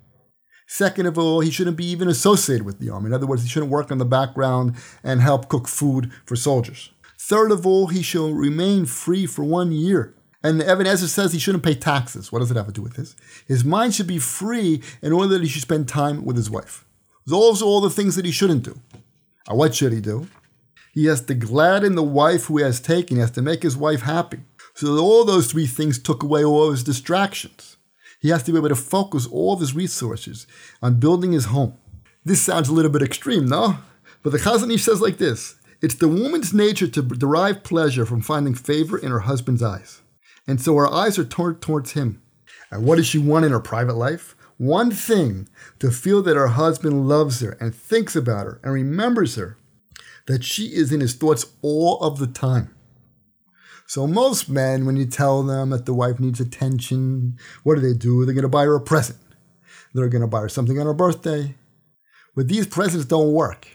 Second 0.66 1.06
of 1.06 1.18
all, 1.18 1.40
he 1.40 1.50
shouldn't 1.50 1.76
be 1.76 1.86
even 1.86 2.08
associated 2.08 2.64
with 2.64 2.78
the 2.78 2.90
army. 2.90 3.06
In 3.06 3.12
other 3.12 3.26
words, 3.26 3.42
he 3.42 3.48
shouldn't 3.48 3.72
work 3.72 3.90
in 3.90 3.98
the 3.98 4.04
background 4.04 4.76
and 5.02 5.20
help 5.20 5.48
cook 5.48 5.68
food 5.68 6.10
for 6.24 6.36
soldiers. 6.36 6.90
Third 7.18 7.52
of 7.52 7.66
all, 7.66 7.88
he 7.88 8.02
shall 8.02 8.32
remain 8.32 8.86
free 8.86 9.26
for 9.26 9.44
one 9.44 9.72
year. 9.72 10.14
And 10.42 10.60
Ibn 10.60 10.86
Ezra 10.86 11.08
says 11.08 11.32
he 11.32 11.38
shouldn't 11.38 11.64
pay 11.64 11.74
taxes. 11.74 12.30
What 12.30 12.40
does 12.40 12.50
it 12.50 12.56
have 12.56 12.66
to 12.66 12.72
do 12.72 12.82
with 12.82 12.94
this? 12.94 13.16
His 13.48 13.64
mind 13.64 13.94
should 13.94 14.06
be 14.06 14.18
free 14.18 14.82
in 15.00 15.12
order 15.12 15.28
that 15.28 15.42
he 15.42 15.48
should 15.48 15.62
spend 15.62 15.88
time 15.88 16.24
with 16.24 16.36
his 16.36 16.50
wife. 16.50 16.84
Those 17.26 17.62
are 17.62 17.64
all 17.64 17.80
the 17.80 17.88
things 17.88 18.16
that 18.16 18.26
he 18.26 18.30
shouldn't 18.30 18.64
do. 18.64 18.78
Now, 19.48 19.56
what 19.56 19.74
should 19.74 19.92
he 19.92 20.00
do? 20.00 20.28
He 20.92 21.06
has 21.06 21.22
to 21.22 21.34
gladden 21.34 21.94
the 21.94 22.02
wife 22.02 22.44
who 22.44 22.58
he 22.58 22.64
has 22.64 22.78
taken. 22.78 23.16
He 23.16 23.20
has 23.22 23.30
to 23.32 23.42
make 23.42 23.62
his 23.62 23.76
wife 23.76 24.02
happy. 24.02 24.40
So 24.74 24.98
all 24.98 25.24
those 25.24 25.50
three 25.50 25.66
things 25.66 25.98
took 25.98 26.22
away 26.22 26.44
all 26.44 26.70
his 26.70 26.84
distractions. 26.84 27.73
He 28.24 28.30
has 28.30 28.42
to 28.44 28.52
be 28.52 28.56
able 28.56 28.70
to 28.70 28.74
focus 28.74 29.26
all 29.26 29.52
of 29.52 29.60
his 29.60 29.76
resources 29.76 30.46
on 30.80 30.98
building 30.98 31.32
his 31.32 31.44
home. 31.44 31.76
This 32.24 32.40
sounds 32.40 32.70
a 32.70 32.72
little 32.72 32.90
bit 32.90 33.02
extreme, 33.02 33.44
no? 33.44 33.76
But 34.22 34.30
the 34.30 34.38
Chazon 34.38 34.72
Ish 34.72 34.84
says 34.84 35.02
like 35.02 35.18
this 35.18 35.56
It's 35.82 35.96
the 35.96 36.08
woman's 36.08 36.54
nature 36.54 36.88
to 36.88 37.02
derive 37.02 37.64
pleasure 37.64 38.06
from 38.06 38.22
finding 38.22 38.54
favor 38.54 38.96
in 38.96 39.10
her 39.10 39.20
husband's 39.20 39.62
eyes. 39.62 40.00
And 40.46 40.58
so 40.58 40.74
her 40.76 40.88
eyes 40.88 41.18
are 41.18 41.24
turned 41.26 41.60
towards 41.60 41.92
him. 41.92 42.22
And 42.70 42.86
what 42.86 42.96
does 42.96 43.06
she 43.06 43.18
want 43.18 43.44
in 43.44 43.52
her 43.52 43.60
private 43.60 43.96
life? 43.96 44.34
one 44.56 44.90
thing 44.90 45.48
to 45.80 45.90
feel 45.90 46.22
that 46.22 46.36
her 46.36 46.48
husband 46.48 47.08
loves 47.08 47.40
her 47.40 47.56
and 47.60 47.74
thinks 47.74 48.14
about 48.14 48.46
her 48.46 48.60
and 48.62 48.72
remembers 48.72 49.34
her, 49.34 49.58
that 50.26 50.44
she 50.44 50.66
is 50.66 50.92
in 50.92 51.00
his 51.00 51.14
thoughts 51.14 51.46
all 51.60 51.98
of 52.00 52.18
the 52.18 52.26
time. 52.26 52.74
So, 53.86 54.06
most 54.06 54.48
men, 54.48 54.86
when 54.86 54.96
you 54.96 55.06
tell 55.06 55.42
them 55.42 55.70
that 55.70 55.86
the 55.86 55.94
wife 55.94 56.18
needs 56.18 56.40
attention, 56.40 57.38
what 57.62 57.74
do 57.74 57.80
they 57.80 57.96
do? 57.96 58.24
They're 58.24 58.34
going 58.34 58.42
to 58.42 58.48
buy 58.48 58.64
her 58.64 58.76
a 58.76 58.80
present. 58.80 59.18
They're 59.92 60.08
going 60.08 60.22
to 60.22 60.28
buy 60.28 60.40
her 60.40 60.48
something 60.48 60.78
on 60.78 60.86
her 60.86 60.94
birthday. 60.94 61.54
But 62.34 62.48
these 62.48 62.66
presents 62.66 63.06
don't 63.06 63.32
work. 63.32 63.68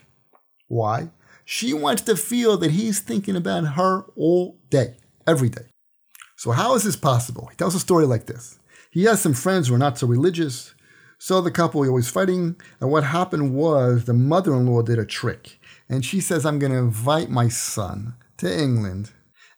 Why? 0.67 1.09
She 1.45 1.73
wants 1.73 2.01
to 2.03 2.15
feel 2.15 2.57
that 2.57 2.71
he's 2.71 2.99
thinking 2.99 3.35
about 3.35 3.75
her 3.75 4.05
all 4.15 4.59
day, 4.69 4.97
every 5.25 5.49
day. 5.49 5.65
So, 6.35 6.51
how 6.51 6.75
is 6.75 6.83
this 6.83 6.95
possible? 6.95 7.47
He 7.47 7.55
tells 7.55 7.75
a 7.75 7.79
story 7.79 8.05
like 8.05 8.25
this. 8.25 8.59
He 8.91 9.03
has 9.03 9.21
some 9.21 9.33
friends 9.33 9.67
who 9.67 9.75
are 9.75 9.79
not 9.79 9.97
so 9.97 10.07
religious, 10.07 10.73
so 11.19 11.41
the 11.41 11.51
couple 11.51 11.81
were 11.81 11.87
always 11.87 12.09
fighting. 12.09 12.55
And 12.79 12.91
what 12.91 13.03
happened 13.03 13.53
was 13.53 14.05
the 14.05 14.13
mother 14.13 14.53
in 14.53 14.65
law 14.65 14.81
did 14.81 14.97
a 14.97 15.05
trick. 15.05 15.59
And 15.89 16.03
she 16.03 16.21
says, 16.21 16.45
I'm 16.45 16.59
going 16.59 16.71
to 16.71 16.77
invite 16.77 17.29
my 17.29 17.49
son 17.49 18.15
to 18.37 18.51
England. 18.51 19.11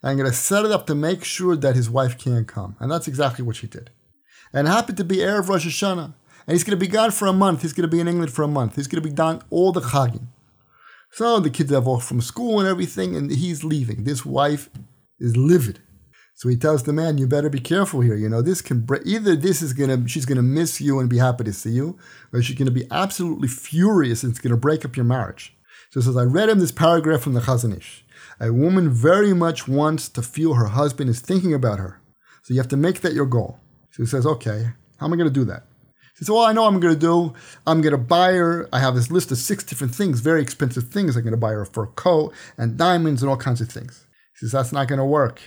I'm 0.03 0.17
going 0.17 0.29
to 0.29 0.35
set 0.35 0.65
it 0.65 0.71
up 0.71 0.87
to 0.87 0.95
make 0.95 1.23
sure 1.23 1.55
that 1.55 1.75
his 1.75 1.89
wife 1.89 2.17
can't 2.17 2.47
come. 2.47 2.75
And 2.79 2.91
that's 2.91 3.07
exactly 3.07 3.45
what 3.45 3.55
she 3.55 3.67
did. 3.67 3.91
And 4.51 4.67
happened 4.67 4.97
to 4.97 5.03
be 5.03 5.17
Erev 5.17 5.47
Rosh 5.47 5.67
Hashanah. 5.67 6.13
And 6.47 6.53
he's 6.55 6.63
going 6.63 6.77
to 6.77 6.85
be 6.85 6.91
gone 6.91 7.11
for 7.11 7.27
a 7.27 7.33
month. 7.33 7.61
He's 7.61 7.73
going 7.73 7.87
to 7.87 7.95
be 7.95 7.99
in 7.99 8.07
England 8.07 8.33
for 8.33 8.41
a 8.41 8.47
month. 8.47 8.75
He's 8.75 8.87
going 8.87 9.01
to 9.01 9.07
be 9.07 9.13
done 9.13 9.41
all 9.51 9.71
the 9.71 9.81
Chagim. 9.81 10.27
So 11.11 11.39
the 11.39 11.49
kids 11.49 11.71
have 11.71 11.87
off 11.87 12.05
from 12.05 12.21
school 12.21 12.59
and 12.59 12.67
everything, 12.67 13.15
and 13.15 13.29
he's 13.29 13.63
leaving. 13.63 14.05
This 14.05 14.25
wife 14.25 14.69
is 15.19 15.35
livid. 15.35 15.79
So 16.35 16.47
he 16.49 16.55
tells 16.55 16.83
the 16.83 16.93
man, 16.93 17.17
"You 17.17 17.27
better 17.27 17.49
be 17.49 17.59
careful 17.59 17.99
here. 17.99 18.15
You 18.15 18.29
know, 18.29 18.41
this 18.41 18.61
can 18.61 18.79
bre- 18.81 19.03
either 19.05 19.35
this 19.35 19.61
is 19.61 19.73
gonna 19.73 20.07
she's 20.07 20.25
gonna 20.25 20.41
miss 20.41 20.79
you 20.79 20.99
and 20.99 21.09
be 21.09 21.17
happy 21.17 21.43
to 21.43 21.53
see 21.53 21.71
you, 21.71 21.97
or 22.33 22.41
she's 22.41 22.57
gonna 22.57 22.71
be 22.71 22.87
absolutely 22.89 23.49
furious 23.49 24.23
and 24.23 24.31
it's 24.31 24.39
gonna 24.39 24.57
break 24.57 24.85
up 24.85 24.95
your 24.95 25.05
marriage." 25.05 25.53
So 25.91 25.99
he 25.99 26.05
says, 26.05 26.17
"I 26.17 26.23
read 26.23 26.49
him 26.49 26.59
this 26.59 26.71
paragraph 26.71 27.21
from 27.21 27.33
the 27.33 27.41
Chazon 27.41 27.77
Ish. 27.77 28.05
A 28.41 28.51
woman 28.51 28.89
very 28.89 29.33
much 29.33 29.67
wants 29.67 30.09
to 30.09 30.21
feel 30.21 30.55
her 30.55 30.67
husband 30.67 31.09
is 31.09 31.21
thinking 31.21 31.53
about 31.53 31.79
her, 31.79 32.01
so 32.41 32.53
you 32.53 32.59
have 32.59 32.67
to 32.69 32.77
make 32.77 33.01
that 33.01 33.13
your 33.13 33.27
goal." 33.27 33.59
So 33.91 34.03
he 34.03 34.07
says, 34.07 34.25
"Okay, 34.25 34.71
how 34.97 35.05
am 35.05 35.13
I 35.13 35.17
gonna 35.17 35.29
do 35.29 35.45
that?" 35.45 35.63
He 36.21 36.23
She 36.23 36.25
said, 36.25 36.33
Well, 36.33 36.43
I 36.43 36.53
know 36.53 36.65
I'm 36.65 36.79
going 36.79 36.93
to 36.93 36.99
do. 36.99 37.33
I'm 37.65 37.81
going 37.81 37.93
to 37.93 37.97
buy 37.97 38.33
her. 38.33 38.69
I 38.71 38.79
have 38.79 38.93
this 38.93 39.09
list 39.09 39.31
of 39.31 39.39
six 39.39 39.63
different 39.63 39.95
things, 39.95 40.19
very 40.19 40.41
expensive 40.41 40.89
things. 40.89 41.15
I'm 41.15 41.23
going 41.23 41.31
to 41.31 41.37
buy 41.37 41.51
her 41.51 41.61
a 41.61 41.65
fur 41.65 41.87
coat 41.87 42.33
and 42.57 42.77
diamonds 42.77 43.23
and 43.23 43.29
all 43.29 43.37
kinds 43.37 43.59
of 43.59 43.69
things. 43.69 44.05
She 44.35 44.45
says, 44.45 44.51
That's 44.51 44.71
not 44.71 44.87
going 44.87 44.99
to 44.99 45.05
work. 45.05 45.41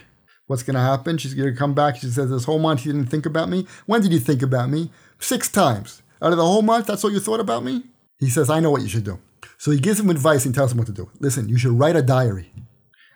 What's 0.47 0.63
going 0.63 0.75
to 0.75 0.81
happen? 0.81 1.17
She's 1.17 1.33
going 1.33 1.49
to 1.49 1.57
come 1.57 1.73
back. 1.73 1.95
She 1.95 2.07
says, 2.07 2.29
This 2.29 2.43
whole 2.43 2.59
month 2.59 2.85
you 2.85 2.91
didn't 2.91 3.09
think 3.09 3.25
about 3.25 3.47
me. 3.47 3.67
When 3.85 4.01
did 4.01 4.11
you 4.11 4.19
think 4.19 4.41
about 4.41 4.69
me? 4.69 4.91
Six 5.17 5.49
times. 5.49 6.01
Out 6.21 6.31
of 6.31 6.37
the 6.37 6.45
whole 6.45 6.61
month, 6.61 6.87
that's 6.87 7.05
all 7.05 7.11
you 7.11 7.21
thought 7.21 7.39
about 7.39 7.63
me? 7.63 7.83
He 8.19 8.29
says, 8.29 8.49
I 8.49 8.59
know 8.59 8.71
what 8.71 8.81
you 8.81 8.89
should 8.89 9.05
do. 9.05 9.19
So 9.57 9.71
he 9.71 9.79
gives 9.79 9.99
him 10.01 10.09
advice 10.09 10.45
and 10.45 10.53
tells 10.53 10.73
him 10.73 10.77
what 10.77 10.87
to 10.87 10.93
do. 10.93 11.09
Listen, 11.19 11.47
you 11.47 11.57
should 11.57 11.79
write 11.79 11.95
a 11.95 12.01
diary. 12.01 12.51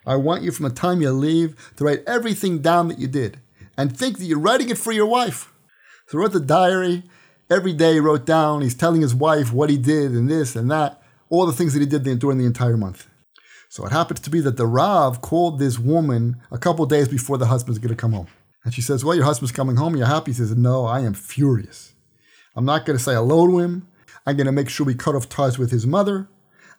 I 0.06 0.16
want 0.16 0.42
you 0.42 0.50
from 0.50 0.64
the 0.64 0.74
time 0.74 1.00
you 1.00 1.10
leave 1.10 1.54
to 1.76 1.84
write 1.84 2.02
everything 2.06 2.60
down 2.60 2.88
that 2.88 2.98
you 2.98 3.06
did 3.06 3.38
and 3.76 3.96
think 3.96 4.18
that 4.18 4.24
you're 4.24 4.38
writing 4.38 4.70
it 4.70 4.78
for 4.78 4.92
your 4.92 5.06
wife. 5.06 5.52
So 6.06 6.18
he 6.18 6.22
wrote 6.22 6.32
the 6.32 6.40
diary. 6.40 7.04
Every 7.50 7.72
day 7.72 7.94
he 7.94 8.00
wrote 8.00 8.26
down, 8.26 8.62
he's 8.62 8.74
telling 8.74 9.00
his 9.00 9.14
wife 9.14 9.52
what 9.52 9.70
he 9.70 9.76
did 9.76 10.12
and 10.12 10.30
this 10.30 10.54
and 10.54 10.70
that, 10.70 11.02
all 11.28 11.46
the 11.46 11.52
things 11.52 11.72
that 11.74 11.80
he 11.80 11.86
did 11.86 12.18
during 12.18 12.38
the 12.38 12.46
entire 12.46 12.76
month. 12.76 13.08
So 13.68 13.86
it 13.86 13.92
happens 13.92 14.20
to 14.20 14.30
be 14.30 14.40
that 14.40 14.56
the 14.56 14.66
Rav 14.66 15.20
called 15.20 15.58
this 15.58 15.78
woman 15.78 16.36
a 16.50 16.58
couple 16.58 16.84
days 16.86 17.08
before 17.08 17.38
the 17.38 17.46
husband's 17.46 17.78
going 17.78 17.90
to 17.90 17.96
come 17.96 18.12
home. 18.12 18.26
And 18.64 18.74
she 18.74 18.82
says, 18.82 19.04
Well, 19.04 19.14
your 19.14 19.24
husband's 19.24 19.52
coming 19.52 19.76
home. 19.76 19.96
You're 19.96 20.06
happy? 20.06 20.32
He 20.32 20.36
says, 20.36 20.56
No, 20.56 20.84
I 20.86 21.00
am 21.00 21.14
furious. 21.14 21.94
I'm 22.56 22.64
not 22.64 22.84
going 22.84 22.98
to 22.98 23.02
say 23.02 23.14
hello 23.14 23.46
to 23.46 23.58
him. 23.60 23.88
I'm 24.26 24.36
going 24.36 24.46
to 24.46 24.52
make 24.52 24.68
sure 24.68 24.84
we 24.84 24.94
cut 24.94 25.14
off 25.14 25.28
ties 25.28 25.58
with 25.58 25.70
his 25.70 25.86
mother. 25.86 26.28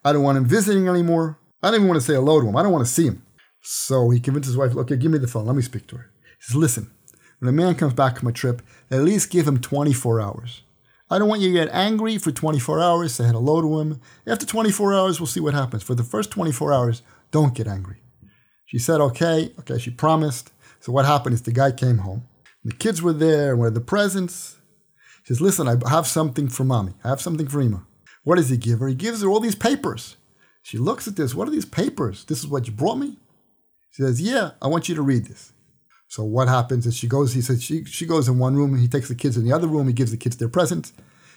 I 0.04 0.12
don't 0.12 0.22
want 0.22 0.38
him 0.38 0.44
visiting 0.44 0.88
anymore. 0.88 1.38
I 1.62 1.68
don't 1.70 1.76
even 1.76 1.88
want 1.88 2.00
to 2.00 2.06
say 2.06 2.14
hello 2.14 2.40
to 2.40 2.46
him. 2.46 2.56
I 2.56 2.62
don't 2.62 2.72
want 2.72 2.86
to 2.86 2.92
see 2.92 3.06
him. 3.06 3.22
So 3.60 4.10
he 4.10 4.18
convinced 4.18 4.48
his 4.48 4.56
wife, 4.56 4.76
okay, 4.76 4.96
give 4.96 5.12
me 5.12 5.18
the 5.18 5.28
phone. 5.28 5.46
Let 5.46 5.54
me 5.54 5.62
speak 5.62 5.86
to 5.88 5.96
her. 5.96 6.10
He 6.22 6.44
says, 6.46 6.56
listen, 6.56 6.90
when 7.38 7.48
a 7.48 7.52
man 7.52 7.76
comes 7.76 7.94
back 7.94 8.18
from 8.18 8.28
a 8.28 8.32
trip, 8.32 8.62
at 8.90 9.02
least 9.02 9.30
give 9.30 9.46
him 9.46 9.60
24 9.60 10.20
hours. 10.20 10.62
I 11.08 11.18
don't 11.18 11.28
want 11.28 11.42
you 11.42 11.48
to 11.48 11.54
get 11.54 11.68
angry 11.72 12.18
for 12.18 12.32
24 12.32 12.80
hours, 12.80 13.14
say 13.14 13.24
hello 13.24 13.60
to 13.60 13.80
him. 13.80 14.00
After 14.26 14.46
24 14.46 14.94
hours, 14.94 15.20
we'll 15.20 15.26
see 15.26 15.40
what 15.40 15.54
happens. 15.54 15.82
For 15.82 15.94
the 15.94 16.02
first 16.02 16.30
24 16.30 16.72
hours, 16.72 17.02
don't 17.30 17.54
get 17.54 17.68
angry. 17.68 17.98
She 18.64 18.78
said, 18.78 19.00
okay, 19.00 19.52
okay, 19.60 19.78
she 19.78 19.90
promised. 19.90 20.50
So 20.80 20.90
what 20.90 21.04
happened 21.04 21.34
is 21.34 21.42
the 21.42 21.52
guy 21.52 21.70
came 21.70 21.98
home. 21.98 22.24
The 22.64 22.72
kids 22.72 23.02
were 23.02 23.12
there, 23.12 23.54
were 23.56 23.70
the 23.70 23.80
presents. 23.80 24.56
She 25.24 25.34
says, 25.34 25.40
listen, 25.40 25.68
I 25.68 25.76
have 25.90 26.06
something 26.06 26.48
for 26.48 26.64
mommy. 26.64 26.94
I 27.04 27.10
have 27.10 27.20
something 27.20 27.46
for 27.46 27.60
Ima. 27.60 27.86
What 28.24 28.36
does 28.36 28.48
he 28.48 28.56
give 28.56 28.78
her? 28.78 28.88
He 28.88 28.94
gives 28.94 29.22
her 29.22 29.28
all 29.28 29.40
these 29.40 29.54
papers. 29.54 30.16
She 30.62 30.78
looks 30.78 31.08
at 31.08 31.16
this. 31.16 31.34
What 31.34 31.48
are 31.48 31.52
these 31.52 31.64
papers? 31.64 32.24
This 32.24 32.38
is 32.38 32.46
what 32.46 32.66
you 32.66 32.72
brought 32.72 32.96
me? 32.96 33.18
She 33.90 34.02
says, 34.02 34.20
Yeah, 34.20 34.52
I 34.62 34.68
want 34.68 34.88
you 34.88 34.94
to 34.94 35.02
read 35.02 35.26
this. 35.26 35.52
So 36.12 36.22
what 36.24 36.46
happens 36.46 36.86
is 36.86 36.94
she 36.94 37.08
goes, 37.08 37.32
he 37.32 37.40
says, 37.40 37.62
she, 37.62 37.84
she 37.84 38.04
goes 38.04 38.28
in 38.28 38.38
one 38.38 38.54
room 38.54 38.74
and 38.74 38.82
he 38.82 38.86
takes 38.86 39.08
the 39.08 39.14
kids 39.14 39.38
in 39.38 39.46
the 39.46 39.52
other 39.54 39.66
room. 39.66 39.86
He 39.86 39.94
gives 39.94 40.10
the 40.10 40.18
kids 40.18 40.36
their 40.36 40.46
presents. 40.46 40.92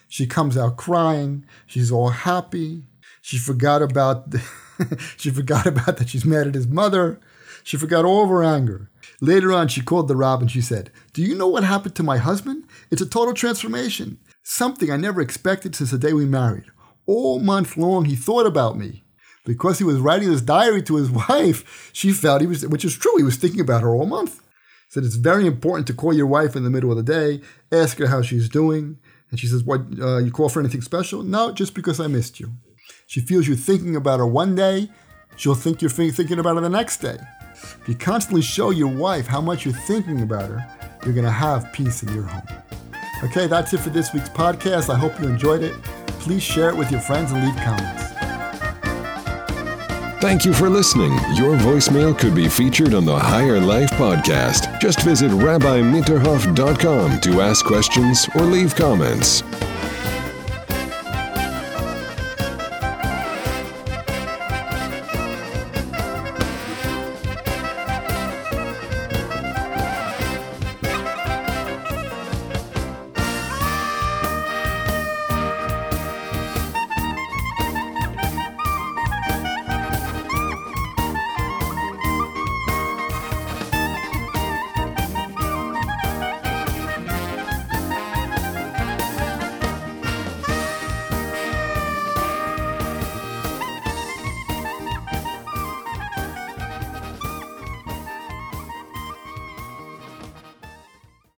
She 0.09 0.27
comes 0.27 0.57
out 0.57 0.75
crying. 0.75 1.45
She's 1.65 1.93
all 1.93 2.09
happy. 2.09 2.83
She 3.21 3.37
forgot 3.37 3.81
about, 3.81 4.31
the, 4.31 4.43
she 5.17 5.29
forgot 5.29 5.65
about 5.65 5.95
that 5.95 6.09
she's 6.09 6.25
mad 6.25 6.47
at 6.47 6.55
his 6.55 6.67
mother. 6.67 7.21
She 7.63 7.77
forgot 7.77 8.03
all 8.03 8.25
of 8.25 8.29
her 8.29 8.43
anger. 8.43 8.91
Later 9.21 9.53
on, 9.53 9.69
she 9.69 9.79
called 9.79 10.09
the 10.09 10.15
Rav 10.17 10.41
and 10.41 10.51
she 10.51 10.59
said, 10.59 10.91
Do 11.13 11.21
you 11.21 11.35
know 11.35 11.47
what 11.47 11.63
happened 11.63 11.95
to 11.95 12.03
my 12.03 12.17
husband? 12.17 12.65
It's 12.91 13.01
a 13.01 13.05
total 13.05 13.33
transformation. 13.33 14.19
Something 14.43 14.91
I 14.91 14.97
never 14.97 15.21
expected 15.21 15.73
since 15.73 15.91
the 15.91 15.97
day 15.97 16.11
we 16.11 16.25
married. 16.25 16.65
All 17.05 17.39
month 17.39 17.77
long, 17.77 18.03
he 18.03 18.17
thought 18.17 18.45
about 18.45 18.77
me 18.77 19.04
because 19.45 19.77
he 19.77 19.83
was 19.83 19.99
writing 19.99 20.29
this 20.29 20.41
diary 20.41 20.81
to 20.83 20.97
his 20.97 21.09
wife, 21.29 21.89
she 21.93 22.11
felt 22.11 22.41
he 22.41 22.47
was, 22.47 22.67
which 22.67 22.83
is 22.83 22.97
true, 22.97 23.15
he 23.17 23.23
was 23.23 23.37
thinking 23.37 23.61
about 23.61 23.81
her 23.81 23.95
all 23.95 24.05
month. 24.05 24.41
Said 24.89 25.03
it's 25.03 25.15
very 25.15 25.47
important 25.47 25.87
to 25.87 25.93
call 25.93 26.13
your 26.13 26.27
wife 26.27 26.55
in 26.55 26.63
the 26.63 26.69
middle 26.69 26.91
of 26.91 26.97
the 26.97 27.03
day, 27.03 27.41
ask 27.71 27.97
her 27.97 28.07
how 28.07 28.21
she's 28.21 28.49
doing. 28.49 28.97
And 29.31 29.39
she 29.39 29.47
says, 29.47 29.63
What, 29.63 29.81
uh, 29.99 30.17
you 30.17 30.31
call 30.31 30.49
for 30.49 30.59
anything 30.59 30.81
special? 30.81 31.23
No, 31.23 31.51
just 31.51 31.73
because 31.73 31.99
I 31.99 32.07
missed 32.07 32.39
you. 32.39 32.53
She 33.07 33.19
feels 33.19 33.47
you're 33.47 33.57
thinking 33.57 33.95
about 33.95 34.19
her 34.19 34.27
one 34.27 34.55
day, 34.55 34.89
she'll 35.35 35.55
think 35.55 35.81
you're 35.81 35.89
thinking 35.89 36.39
about 36.39 36.55
her 36.55 36.61
the 36.61 36.69
next 36.69 36.97
day. 36.97 37.17
If 37.81 37.83
you 37.87 37.95
constantly 37.95 38.41
show 38.41 38.69
your 38.69 38.93
wife 38.93 39.27
how 39.27 39.41
much 39.41 39.65
you're 39.65 39.73
thinking 39.73 40.21
about 40.21 40.49
her, 40.49 40.65
you're 41.03 41.13
going 41.13 41.25
to 41.25 41.31
have 41.31 41.71
peace 41.73 42.03
in 42.03 42.13
your 42.13 42.23
home. 42.23 42.47
Okay, 43.23 43.47
that's 43.47 43.73
it 43.73 43.79
for 43.79 43.89
this 43.89 44.13
week's 44.13 44.29
podcast. 44.29 44.93
I 44.93 44.97
hope 44.97 45.19
you 45.19 45.27
enjoyed 45.27 45.63
it. 45.63 45.73
Please 46.19 46.43
share 46.43 46.69
it 46.69 46.75
with 46.75 46.91
your 46.91 47.01
friends 47.01 47.31
and 47.31 47.43
leave 47.43 47.55
comments. 47.57 48.24
Thank 50.21 50.45
you 50.45 50.53
for 50.53 50.69
listening. 50.69 51.11
Your 51.35 51.55
voicemail 51.57 52.17
could 52.17 52.33
be 52.33 52.47
featured 52.47 52.93
on 52.93 53.05
the 53.05 53.17
Higher 53.17 53.59
Life 53.59 53.91
podcast. 53.91 54.79
Just 54.79 55.01
visit 55.01 55.29
rabbimitterhoff.com 55.29 57.19
to 57.19 57.41
ask 57.41 57.65
questions 57.65 58.27
or 58.35 58.41
leave 58.41 58.75
comments. 58.75 59.43